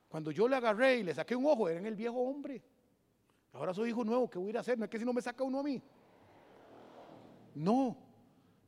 Cuando 0.08 0.32
yo 0.32 0.48
le 0.48 0.56
agarré 0.56 0.98
y 0.98 1.04
le 1.04 1.14
saqué 1.14 1.36
un 1.36 1.46
ojo, 1.46 1.70
era 1.70 1.80
en 1.80 1.86
el 1.86 1.94
viejo 1.94 2.18
hombre. 2.18 2.64
Ahora 3.56 3.74
soy 3.74 3.90
hijo 3.90 4.04
nuevo, 4.04 4.30
¿qué 4.30 4.38
voy 4.38 4.48
a 4.48 4.50
ir 4.50 4.58
a 4.58 4.60
hacer? 4.60 4.78
No 4.78 4.84
es 4.84 4.92
que 4.92 5.00
si 5.00 5.06
no 5.06 5.14
me 5.14 5.22
saca 5.22 5.44
uno 5.44 5.60
a 5.60 5.64
mí. 5.64 5.82
No, 7.54 7.98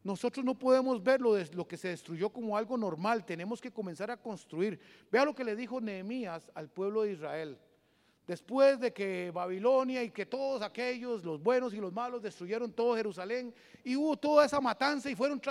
nosotros 0.02 0.46
no 0.46 0.58
podemos 0.58 1.04
ver 1.04 1.20
lo, 1.20 1.38
lo, 1.38 1.68
que 1.68 1.76
se 1.76 1.90
destruyó 1.90 2.30
como 2.30 2.56
algo 2.56 2.78
normal, 2.78 3.26
tenemos 3.26 3.60
que 3.60 3.70
comenzar 3.70 4.10
a 4.10 4.16
construir. 4.16 4.80
Vea 5.12 5.26
lo 5.26 5.36
que 5.36 5.44
le 5.44 5.58
dijo 5.58 5.82
Nehemías 5.82 6.50
al 6.56 6.70
pueblo 6.70 7.02
de 7.02 7.12
Israel. 7.12 7.58
Después 8.26 8.80
de 8.80 8.94
que 8.94 9.30
Babilonia 9.32 10.04
y 10.04 10.12
que 10.12 10.26
todos 10.26 10.62
aquellos, 10.62 11.24
los 11.26 11.44
buenos 11.44 11.74
y 11.74 11.78
los 11.78 11.92
malos, 11.92 12.22
destruyeron 12.22 12.72
todo 12.72 12.96
Jerusalén 12.96 13.54
y 13.84 13.98
hubo 13.98 14.16
toda 14.16 14.46
esa 14.46 14.62
matanza 14.62 15.10
y 15.10 15.16
fueron, 15.16 15.42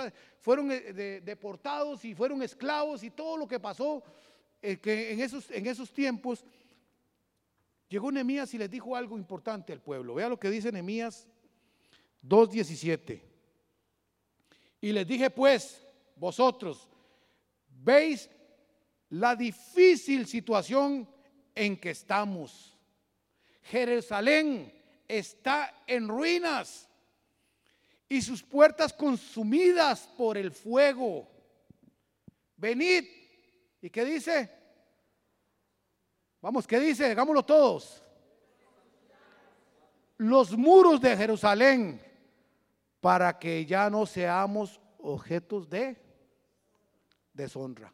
eh, 0.71 1.21
deportados 1.23 2.03
y 2.05 2.15
fueron 2.15 2.41
esclavos 2.41 3.03
y 3.03 3.11
todo 3.11 3.37
lo 3.37 3.47
que 3.47 3.59
pasó, 3.59 4.03
eh, 4.63 4.79
en 5.51 5.67
esos 5.67 5.91
tiempos 5.91 6.43
Llegó 7.89 8.11
Nehemías 8.11 8.53
y 8.53 8.57
les 8.57 8.69
dijo 8.69 8.95
algo 8.95 9.17
importante 9.17 9.71
al 9.71 9.81
pueblo. 9.81 10.15
Vea 10.15 10.29
lo 10.29 10.39
que 10.39 10.49
dice 10.49 10.71
Nehemías 10.71 11.27
2:17. 12.21 13.21
Y 14.81 14.91
les 14.91 15.07
dije, 15.07 15.29
pues, 15.29 15.85
vosotros 16.15 16.87
veis 17.69 18.29
la 19.09 19.35
difícil 19.35 20.27
situación 20.27 21.09
en 21.55 21.77
que 21.77 21.91
estamos. 21.91 22.77
Jerusalén 23.63 24.73
está 25.07 25.83
en 25.87 26.07
ruinas 26.07 26.87
y 28.09 28.21
sus 28.21 28.43
puertas 28.43 28.93
consumidas 28.93 30.07
por 30.17 30.37
el 30.37 30.51
fuego. 30.51 31.27
Venid. 32.55 33.05
¿Y 33.81 33.89
qué 33.89 34.05
dice? 34.05 34.56
Vamos, 36.41 36.67
¿qué 36.67 36.79
dice? 36.79 37.11
Hagámoslo 37.11 37.43
todos. 37.43 38.03
Los 40.17 40.57
muros 40.57 41.01
de 41.01 41.15
Jerusalén 41.15 42.01
para 42.99 43.37
que 43.37 43.65
ya 43.65 43.89
no 43.89 44.05
seamos 44.05 44.79
objetos 44.99 45.69
de 45.69 45.97
deshonra. 47.33 47.93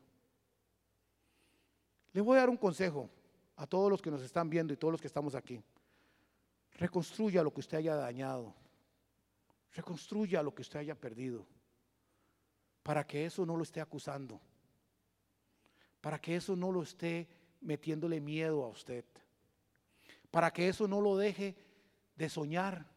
Le 2.14 2.22
voy 2.22 2.38
a 2.38 2.42
dar 2.42 2.50
un 2.50 2.58
consejo 2.58 3.10
a 3.56 3.68
todos 3.68 3.90
los 3.90 4.02
que 4.02 4.12
nos 4.12 4.22
están 4.22 4.50
viendo 4.50 4.74
y 4.74 4.78
todos 4.78 4.94
los 4.94 5.02
que 5.02 5.08
estamos 5.08 5.36
aquí. 5.36 5.62
Reconstruya 6.74 7.44
lo 7.44 7.54
que 7.54 7.60
usted 7.60 7.78
haya 7.78 7.96
dañado. 7.96 8.54
Reconstruya 9.74 10.44
lo 10.44 10.54
que 10.54 10.62
usted 10.62 10.80
haya 10.80 10.96
perdido. 10.96 11.46
Para 12.84 13.06
que 13.06 13.26
eso 13.26 13.46
no 13.46 13.56
lo 13.56 13.64
esté 13.64 13.82
acusando. 13.82 14.40
Para 16.02 16.20
que 16.20 16.36
eso 16.36 16.56
no 16.56 16.72
lo 16.72 16.84
esté 16.84 17.28
metiéndole 17.64 18.20
miedo 18.20 18.64
a 18.64 18.70
usted. 18.70 19.06
para 20.30 20.52
que 20.52 20.68
eso 20.68 20.88
no 20.88 21.00
lo 21.00 21.16
deje 21.16 21.56
de 22.16 22.28
soñar. 22.28 22.90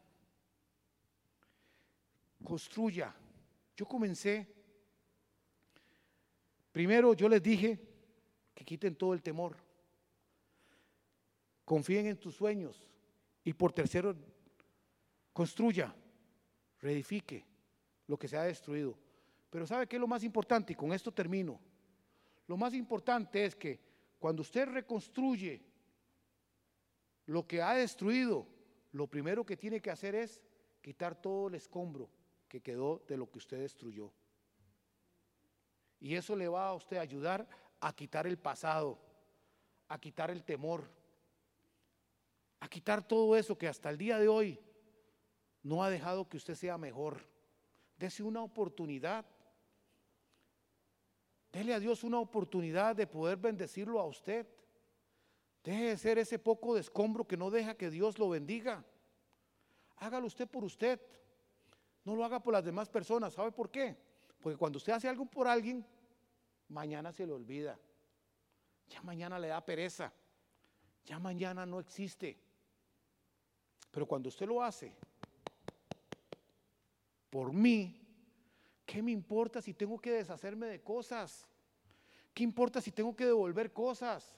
Construya. 2.43 3.13
Yo 3.75 3.85
comencé, 3.85 4.47
primero 6.71 7.13
yo 7.13 7.29
les 7.29 7.43
dije 7.43 7.79
que 8.55 8.65
quiten 8.65 8.95
todo 8.95 9.13
el 9.13 9.21
temor, 9.21 9.55
confíen 11.63 12.07
en 12.07 12.17
tus 12.17 12.33
sueños 12.33 12.87
y 13.43 13.53
por 13.53 13.71
tercero, 13.71 14.15
construya, 15.31 15.93
reedifique 16.79 17.45
lo 18.07 18.17
que 18.17 18.27
se 18.27 18.35
ha 18.35 18.43
destruido. 18.43 18.97
Pero 19.51 19.67
¿sabe 19.67 19.85
qué 19.85 19.97
es 19.97 19.99
lo 19.99 20.07
más 20.07 20.23
importante? 20.23 20.73
Y 20.73 20.75
con 20.75 20.91
esto 20.91 21.13
termino. 21.13 21.59
Lo 22.47 22.57
más 22.57 22.73
importante 22.73 23.45
es 23.45 23.55
que 23.55 23.86
cuando 24.19 24.41
usted 24.41 24.67
reconstruye 24.67 25.61
lo 27.25 27.45
que 27.45 27.61
ha 27.61 27.73
destruido, 27.73 28.47
lo 28.91 29.07
primero 29.07 29.45
que 29.45 29.57
tiene 29.57 29.81
que 29.81 29.91
hacer 29.91 30.15
es 30.15 30.41
quitar 30.81 31.21
todo 31.21 31.49
el 31.49 31.55
escombro 31.55 32.09
que 32.47 32.61
quedó 32.61 33.03
de 33.07 33.17
lo 33.17 33.29
que 33.29 33.37
usted 33.37 33.59
destruyó. 33.59 34.13
Y 35.99 36.15
eso 36.15 36.35
le 36.35 36.47
va 36.47 36.67
a 36.67 36.73
usted 36.73 36.97
ayudar 36.97 37.47
a 37.79 37.93
quitar 37.93 38.27
el 38.27 38.37
pasado, 38.37 38.99
a 39.87 39.99
quitar 39.99 40.31
el 40.31 40.43
temor, 40.43 40.89
a 42.59 42.67
quitar 42.67 43.05
todo 43.07 43.35
eso 43.35 43.57
que 43.57 43.67
hasta 43.67 43.89
el 43.89 43.97
día 43.97 44.17
de 44.17 44.27
hoy 44.27 44.59
no 45.63 45.83
ha 45.83 45.89
dejado 45.89 46.27
que 46.27 46.37
usted 46.37 46.55
sea 46.55 46.77
mejor. 46.77 47.27
Dese 47.97 48.23
una 48.23 48.41
oportunidad. 48.41 49.25
Dele 51.51 51.73
a 51.73 51.79
Dios 51.79 52.03
una 52.03 52.19
oportunidad 52.19 52.95
de 52.95 53.07
poder 53.07 53.37
bendecirlo 53.37 53.99
a 53.99 54.05
usted. 54.05 54.47
Deje 55.63 55.83
de 55.83 55.97
ser 55.97 56.17
ese 56.17 56.39
poco 56.39 56.75
de 56.75 56.81
escombro 56.81 57.27
que 57.27 57.37
no 57.37 57.49
deja 57.49 57.75
que 57.75 57.89
Dios 57.89 58.19
lo 58.19 58.29
bendiga. 58.29 58.85
Hágalo 59.97 60.27
usted 60.27 60.47
por 60.47 60.63
usted. 60.63 60.99
No 62.03 62.15
lo 62.15 62.23
haga 62.23 62.41
por 62.41 62.53
las 62.53 62.63
demás 62.63 62.89
personas. 62.89 63.33
¿Sabe 63.33 63.51
por 63.51 63.69
qué? 63.69 63.97
Porque 64.39 64.57
cuando 64.57 64.77
usted 64.77 64.93
hace 64.93 65.09
algo 65.09 65.25
por 65.25 65.47
alguien, 65.47 65.85
mañana 66.69 67.11
se 67.11 67.25
le 67.25 67.33
olvida. 67.33 67.77
Ya 68.87 69.01
mañana 69.01 69.39
le 69.39 69.49
da 69.49 69.65
pereza. 69.65 70.13
Ya 71.05 71.19
mañana 71.19 71.65
no 71.65 71.79
existe. 71.79 72.37
Pero 73.91 74.05
cuando 74.05 74.29
usted 74.29 74.47
lo 74.47 74.61
hace 74.61 74.93
por 77.29 77.53
mí, 77.53 78.06
¿qué 78.87 79.03
me 79.03 79.11
importa 79.11 79.61
si 79.61 79.75
tengo 79.75 79.99
que 79.99 80.11
deshacerme 80.13 80.65
de 80.65 80.81
cosas? 80.81 81.45
¿Qué 82.33 82.43
importa 82.43 82.81
si 82.81 82.91
tengo 82.91 83.15
que 83.15 83.25
devolver 83.25 83.71
cosas? 83.71 84.35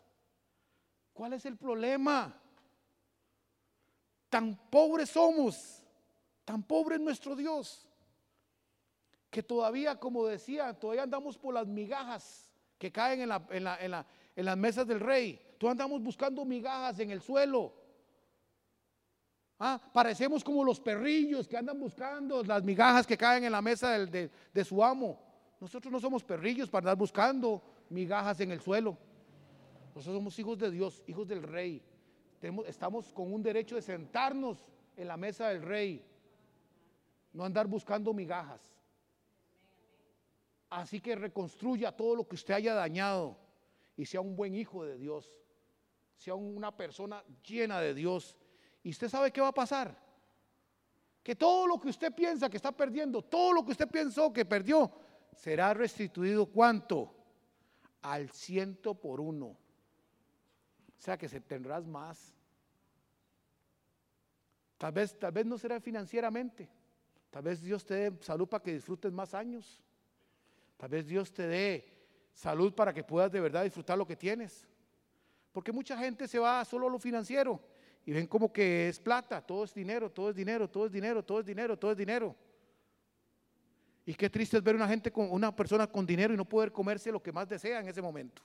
¿Cuál 1.14 1.32
es 1.32 1.46
el 1.46 1.56
problema? 1.56 2.38
Tan 4.30 4.56
pobres 4.70 5.10
somos 5.10 5.80
Tan 6.50 6.64
pobre 6.64 6.96
es 6.96 7.02
nuestro 7.02 7.36
Dios 7.36 7.88
que 9.30 9.44
todavía, 9.44 10.00
como 10.00 10.26
decía, 10.26 10.74
todavía 10.74 11.04
andamos 11.04 11.38
por 11.38 11.54
las 11.54 11.68
migajas 11.68 12.52
que 12.80 12.92
caen 12.92 13.22
en, 13.22 13.30
las 13.30 14.58
mesas 14.58 14.88
del 14.88 15.00
rey. 15.00 15.40
Todavía 15.60 15.84
andamos 15.84 16.02
buscando 16.02 16.44
migajas 16.46 16.98
en 16.98 17.12
el 17.12 17.22
suelo. 17.22 17.72
Ah, 19.60 19.80
parecemos 19.94 20.44
como 20.44 20.64
los 20.64 20.80
perrillos 20.80 21.48
que 21.48 21.58
andan 21.58 21.78
buscando 21.80 22.44
las 22.44 22.64
migajas 22.64 23.06
que 23.06 23.18
caen 23.18 23.44
en 23.44 23.52
la 23.52 23.62
mesa 23.62 23.98
de, 24.00 24.32
de, 24.54 24.64
su 24.64 24.82
amo. 24.84 25.20
Nosotros 25.60 25.92
no 25.92 26.00
somos 26.00 26.24
perrillos 26.24 26.70
para 26.70 26.84
andar 26.84 26.98
buscando 26.98 27.62
migajas 27.90 28.40
en 28.40 28.52
el 28.52 28.62
suelo. 28.62 28.98
Nosotros 29.94 30.16
somos 30.16 30.40
hijos 30.40 30.58
de 30.58 30.72
Dios, 30.72 31.04
hijos 31.08 31.28
del 31.28 31.44
rey. 31.44 31.84
estamos 32.68 33.12
con 33.12 33.34
un 33.34 33.44
derecho 33.44 33.76
de 33.76 33.82
sentarnos 33.82 34.66
en 34.96 35.08
la 35.08 35.18
mesa 35.18 35.50
del 35.50 35.62
rey 35.62 36.06
no 37.34 37.44
andar 37.44 37.68
buscando 37.68 38.14
migajas. 38.14 38.62
Así 40.70 41.00
que 41.00 41.16
reconstruya 41.16 41.92
todo 41.92 42.16
lo 42.16 42.28
que 42.28 42.36
usted 42.36 42.54
haya 42.54 42.74
dañado 42.74 43.38
y 43.96 44.06
sea 44.06 44.22
un 44.22 44.36
buen 44.36 44.56
hijo 44.56 44.86
de 44.86 44.98
Dios, 44.98 45.32
sea 46.16 46.36
una 46.36 46.76
persona 46.76 47.24
llena 47.44 47.82
de 47.82 47.94
Dios. 47.94 48.38
¿Y 48.84 48.92
usted 48.92 49.10
sabe 49.10 49.32
qué 49.32 49.42
va 49.42 49.50
a 49.50 49.54
pasar? 49.54 49.98
Que 51.24 51.36
todo 51.36 51.68
lo 51.68 51.80
que 51.80 51.90
usted 51.90 52.14
piensa 52.14 52.50
que 52.50 52.58
está 52.58 52.72
perdiendo, 52.72 53.22
todo 53.22 53.54
lo 53.54 53.66
que 53.66 53.72
usted 53.72 53.88
pensó 53.88 54.32
que 54.32 54.46
perdió, 54.46 54.92
será 55.36 55.74
restituido 55.74 56.46
cuánto? 56.46 57.14
Al 58.02 58.30
ciento 58.30 58.94
por 58.96 59.20
uno. 59.20 59.48
O 59.48 61.02
sea 61.02 61.18
que 61.18 61.28
se 61.28 61.42
tendrás 61.42 61.86
más. 61.86 62.34
Tal 64.78 64.94
vez, 64.94 65.20
tal 65.20 65.34
vez 65.34 65.46
no 65.46 65.58
será 65.58 65.80
financieramente, 65.82 66.70
Tal 67.30 67.44
vez 67.44 67.62
Dios 67.62 67.86
te 67.86 67.94
dé 67.94 68.18
salud 68.22 68.48
para 68.48 68.64
que 68.64 68.74
disfrutes 68.74 69.12
más 69.12 69.34
años. 69.34 69.82
Tal 70.78 70.90
vez 70.90 71.06
Dios 71.08 71.32
te 71.32 71.46
dé 71.46 71.86
salud 72.34 72.74
para 72.74 72.94
que 72.94 73.04
puedas 73.04 73.32
de 73.32 73.40
verdad 73.40 73.64
disfrutar 73.64 73.98
lo 73.98 74.08
que 74.08 74.16
tienes. 74.16 74.68
Porque 75.52 75.72
mucha 75.72 75.98
gente 75.98 76.28
se 76.28 76.40
va 76.40 76.66
solo 76.66 76.88
a 76.88 76.90
lo 76.90 77.00
financiero 77.00 77.62
y 78.10 78.12
ven 78.12 78.26
como 78.26 78.52
que 78.52 78.90
es 78.90 79.00
plata, 79.00 79.40
todo 79.40 79.64
es 79.66 79.72
dinero, 79.72 80.10
todo 80.10 80.32
es 80.32 80.36
dinero, 80.36 80.68
todo 80.68 80.88
es 80.88 80.92
dinero, 80.92 81.24
todo 81.24 81.42
es 81.42 81.46
dinero, 81.46 81.78
todo 81.78 81.92
es 81.92 81.98
dinero. 81.98 82.36
Y 84.04 84.16
qué 84.16 84.32
triste 84.32 84.58
es 84.58 84.64
ver 84.64 84.76
una 84.76 84.88
gente 84.88 85.12
con 85.12 85.32
una 85.32 85.56
persona 85.56 85.86
con 85.86 86.08
dinero 86.08 86.34
y 86.34 86.38
no 86.38 86.44
poder 86.44 86.72
comerse 86.72 87.12
lo 87.12 87.22
que 87.22 87.32
más 87.32 87.48
desea 87.48 87.82
en 87.82 87.88
ese 87.88 88.02
momento. 88.02 88.42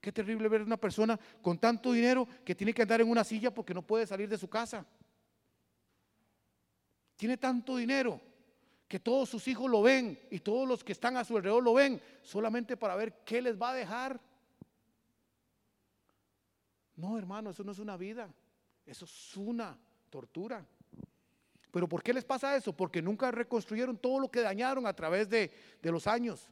Qué 0.00 0.10
terrible 0.10 0.48
ver 0.48 0.62
una 0.62 0.76
persona 0.76 1.16
con 1.40 1.58
tanto 1.58 1.92
dinero 1.92 2.26
que 2.44 2.56
tiene 2.56 2.74
que 2.74 2.82
andar 2.82 3.00
en 3.00 3.08
una 3.08 3.22
silla 3.22 3.54
porque 3.54 3.72
no 3.72 3.82
puede 3.82 4.04
salir 4.04 4.28
de 4.28 4.36
su 4.36 4.48
casa. 4.48 4.84
Tiene 7.14 7.36
tanto 7.36 7.76
dinero 7.76 8.20
que 8.88 8.98
todos 8.98 9.28
sus 9.28 9.46
hijos 9.46 9.70
lo 9.70 9.80
ven 9.80 10.18
y 10.28 10.40
todos 10.40 10.66
los 10.66 10.82
que 10.82 10.90
están 10.90 11.16
a 11.16 11.24
su 11.24 11.36
alrededor 11.36 11.62
lo 11.62 11.74
ven 11.74 12.02
solamente 12.20 12.76
para 12.76 12.96
ver 12.96 13.22
qué 13.24 13.40
les 13.40 13.56
va 13.56 13.70
a 13.70 13.74
dejar. 13.74 14.20
No, 17.00 17.16
hermano, 17.16 17.50
eso 17.50 17.64
no 17.64 17.72
es 17.72 17.78
una 17.78 17.96
vida, 17.96 18.28
eso 18.90 19.04
es 19.04 19.36
una 19.36 19.78
tortura. 20.10 20.66
Pero 21.70 21.88
¿por 21.88 22.02
qué 22.02 22.12
les 22.12 22.24
pasa 22.24 22.56
eso? 22.56 22.76
Porque 22.76 23.00
nunca 23.00 23.30
reconstruyeron 23.30 23.96
todo 23.96 24.18
lo 24.18 24.28
que 24.28 24.40
dañaron 24.40 24.84
a 24.84 24.92
través 24.92 25.28
de, 25.28 25.52
de 25.80 25.92
los 25.92 26.08
años. 26.08 26.50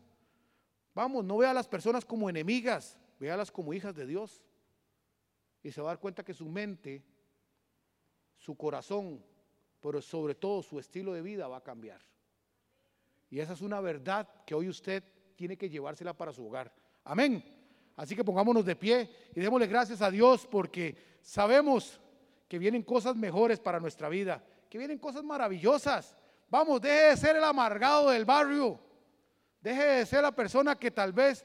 Vamos, 0.94 1.24
no 1.24 1.36
vea 1.38 1.50
a 1.50 1.54
las 1.54 1.66
personas 1.66 2.04
como 2.04 2.30
enemigas, 2.30 2.96
véalas 3.18 3.50
como 3.50 3.74
hijas 3.74 3.96
de 3.96 4.06
Dios. 4.06 4.44
Y 5.64 5.72
se 5.72 5.80
va 5.80 5.88
a 5.88 5.92
dar 5.94 6.00
cuenta 6.00 6.24
que 6.24 6.32
su 6.32 6.48
mente, 6.48 7.02
su 8.36 8.56
corazón, 8.56 9.20
pero 9.80 10.00
sobre 10.00 10.36
todo 10.36 10.62
su 10.62 10.78
estilo 10.78 11.12
de 11.12 11.22
vida 11.22 11.48
va 11.48 11.56
a 11.56 11.64
cambiar. 11.64 12.00
Y 13.30 13.40
esa 13.40 13.54
es 13.54 13.60
una 13.60 13.80
verdad 13.80 14.28
que 14.46 14.54
hoy 14.54 14.68
usted 14.68 15.02
tiene 15.34 15.56
que 15.56 15.68
llevársela 15.68 16.16
para 16.16 16.32
su 16.32 16.46
hogar. 16.46 16.72
Amén. 17.02 17.42
Así 17.96 18.14
que 18.14 18.22
pongámonos 18.22 18.64
de 18.64 18.76
pie 18.76 19.10
y 19.34 19.40
démosle 19.40 19.66
gracias 19.66 20.00
a 20.02 20.10
Dios 20.10 20.46
porque 20.46 21.18
sabemos 21.20 22.00
que 22.48 22.58
vienen 22.58 22.82
cosas 22.82 23.14
mejores 23.14 23.60
para 23.60 23.78
nuestra 23.78 24.08
vida, 24.08 24.42
que 24.70 24.78
vienen 24.78 24.98
cosas 24.98 25.22
maravillosas. 25.22 26.16
Vamos, 26.48 26.80
deje 26.80 27.10
de 27.10 27.16
ser 27.16 27.36
el 27.36 27.44
amargado 27.44 28.10
del 28.10 28.24
barrio. 28.24 28.80
Deje 29.60 29.84
de 29.84 30.06
ser 30.06 30.22
la 30.22 30.32
persona 30.32 30.78
que 30.78 30.90
tal 30.90 31.12
vez 31.12 31.44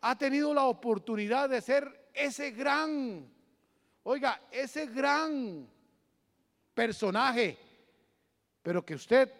ha 0.00 0.18
tenido 0.18 0.52
la 0.52 0.64
oportunidad 0.64 1.48
de 1.48 1.60
ser 1.60 2.10
ese 2.12 2.50
gran, 2.50 3.30
oiga, 4.02 4.40
ese 4.50 4.86
gran 4.86 5.68
personaje, 6.74 7.56
pero 8.62 8.84
que 8.84 8.94
usted 8.94 9.32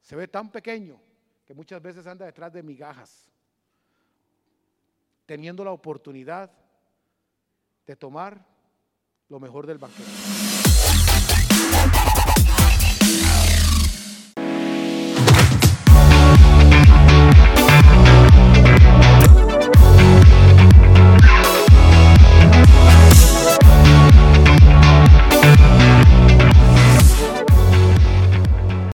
se 0.00 0.16
ve 0.16 0.26
tan 0.26 0.50
pequeño 0.50 1.00
que 1.44 1.54
muchas 1.54 1.80
veces 1.80 2.06
anda 2.06 2.26
detrás 2.26 2.52
de 2.52 2.62
migajas, 2.62 3.30
teniendo 5.26 5.64
la 5.64 5.72
oportunidad 5.72 6.50
de 7.86 7.96
tomar 7.96 8.49
lo 9.30 9.38
mejor 9.38 9.66
del 9.66 9.78
banquete. 9.78 10.49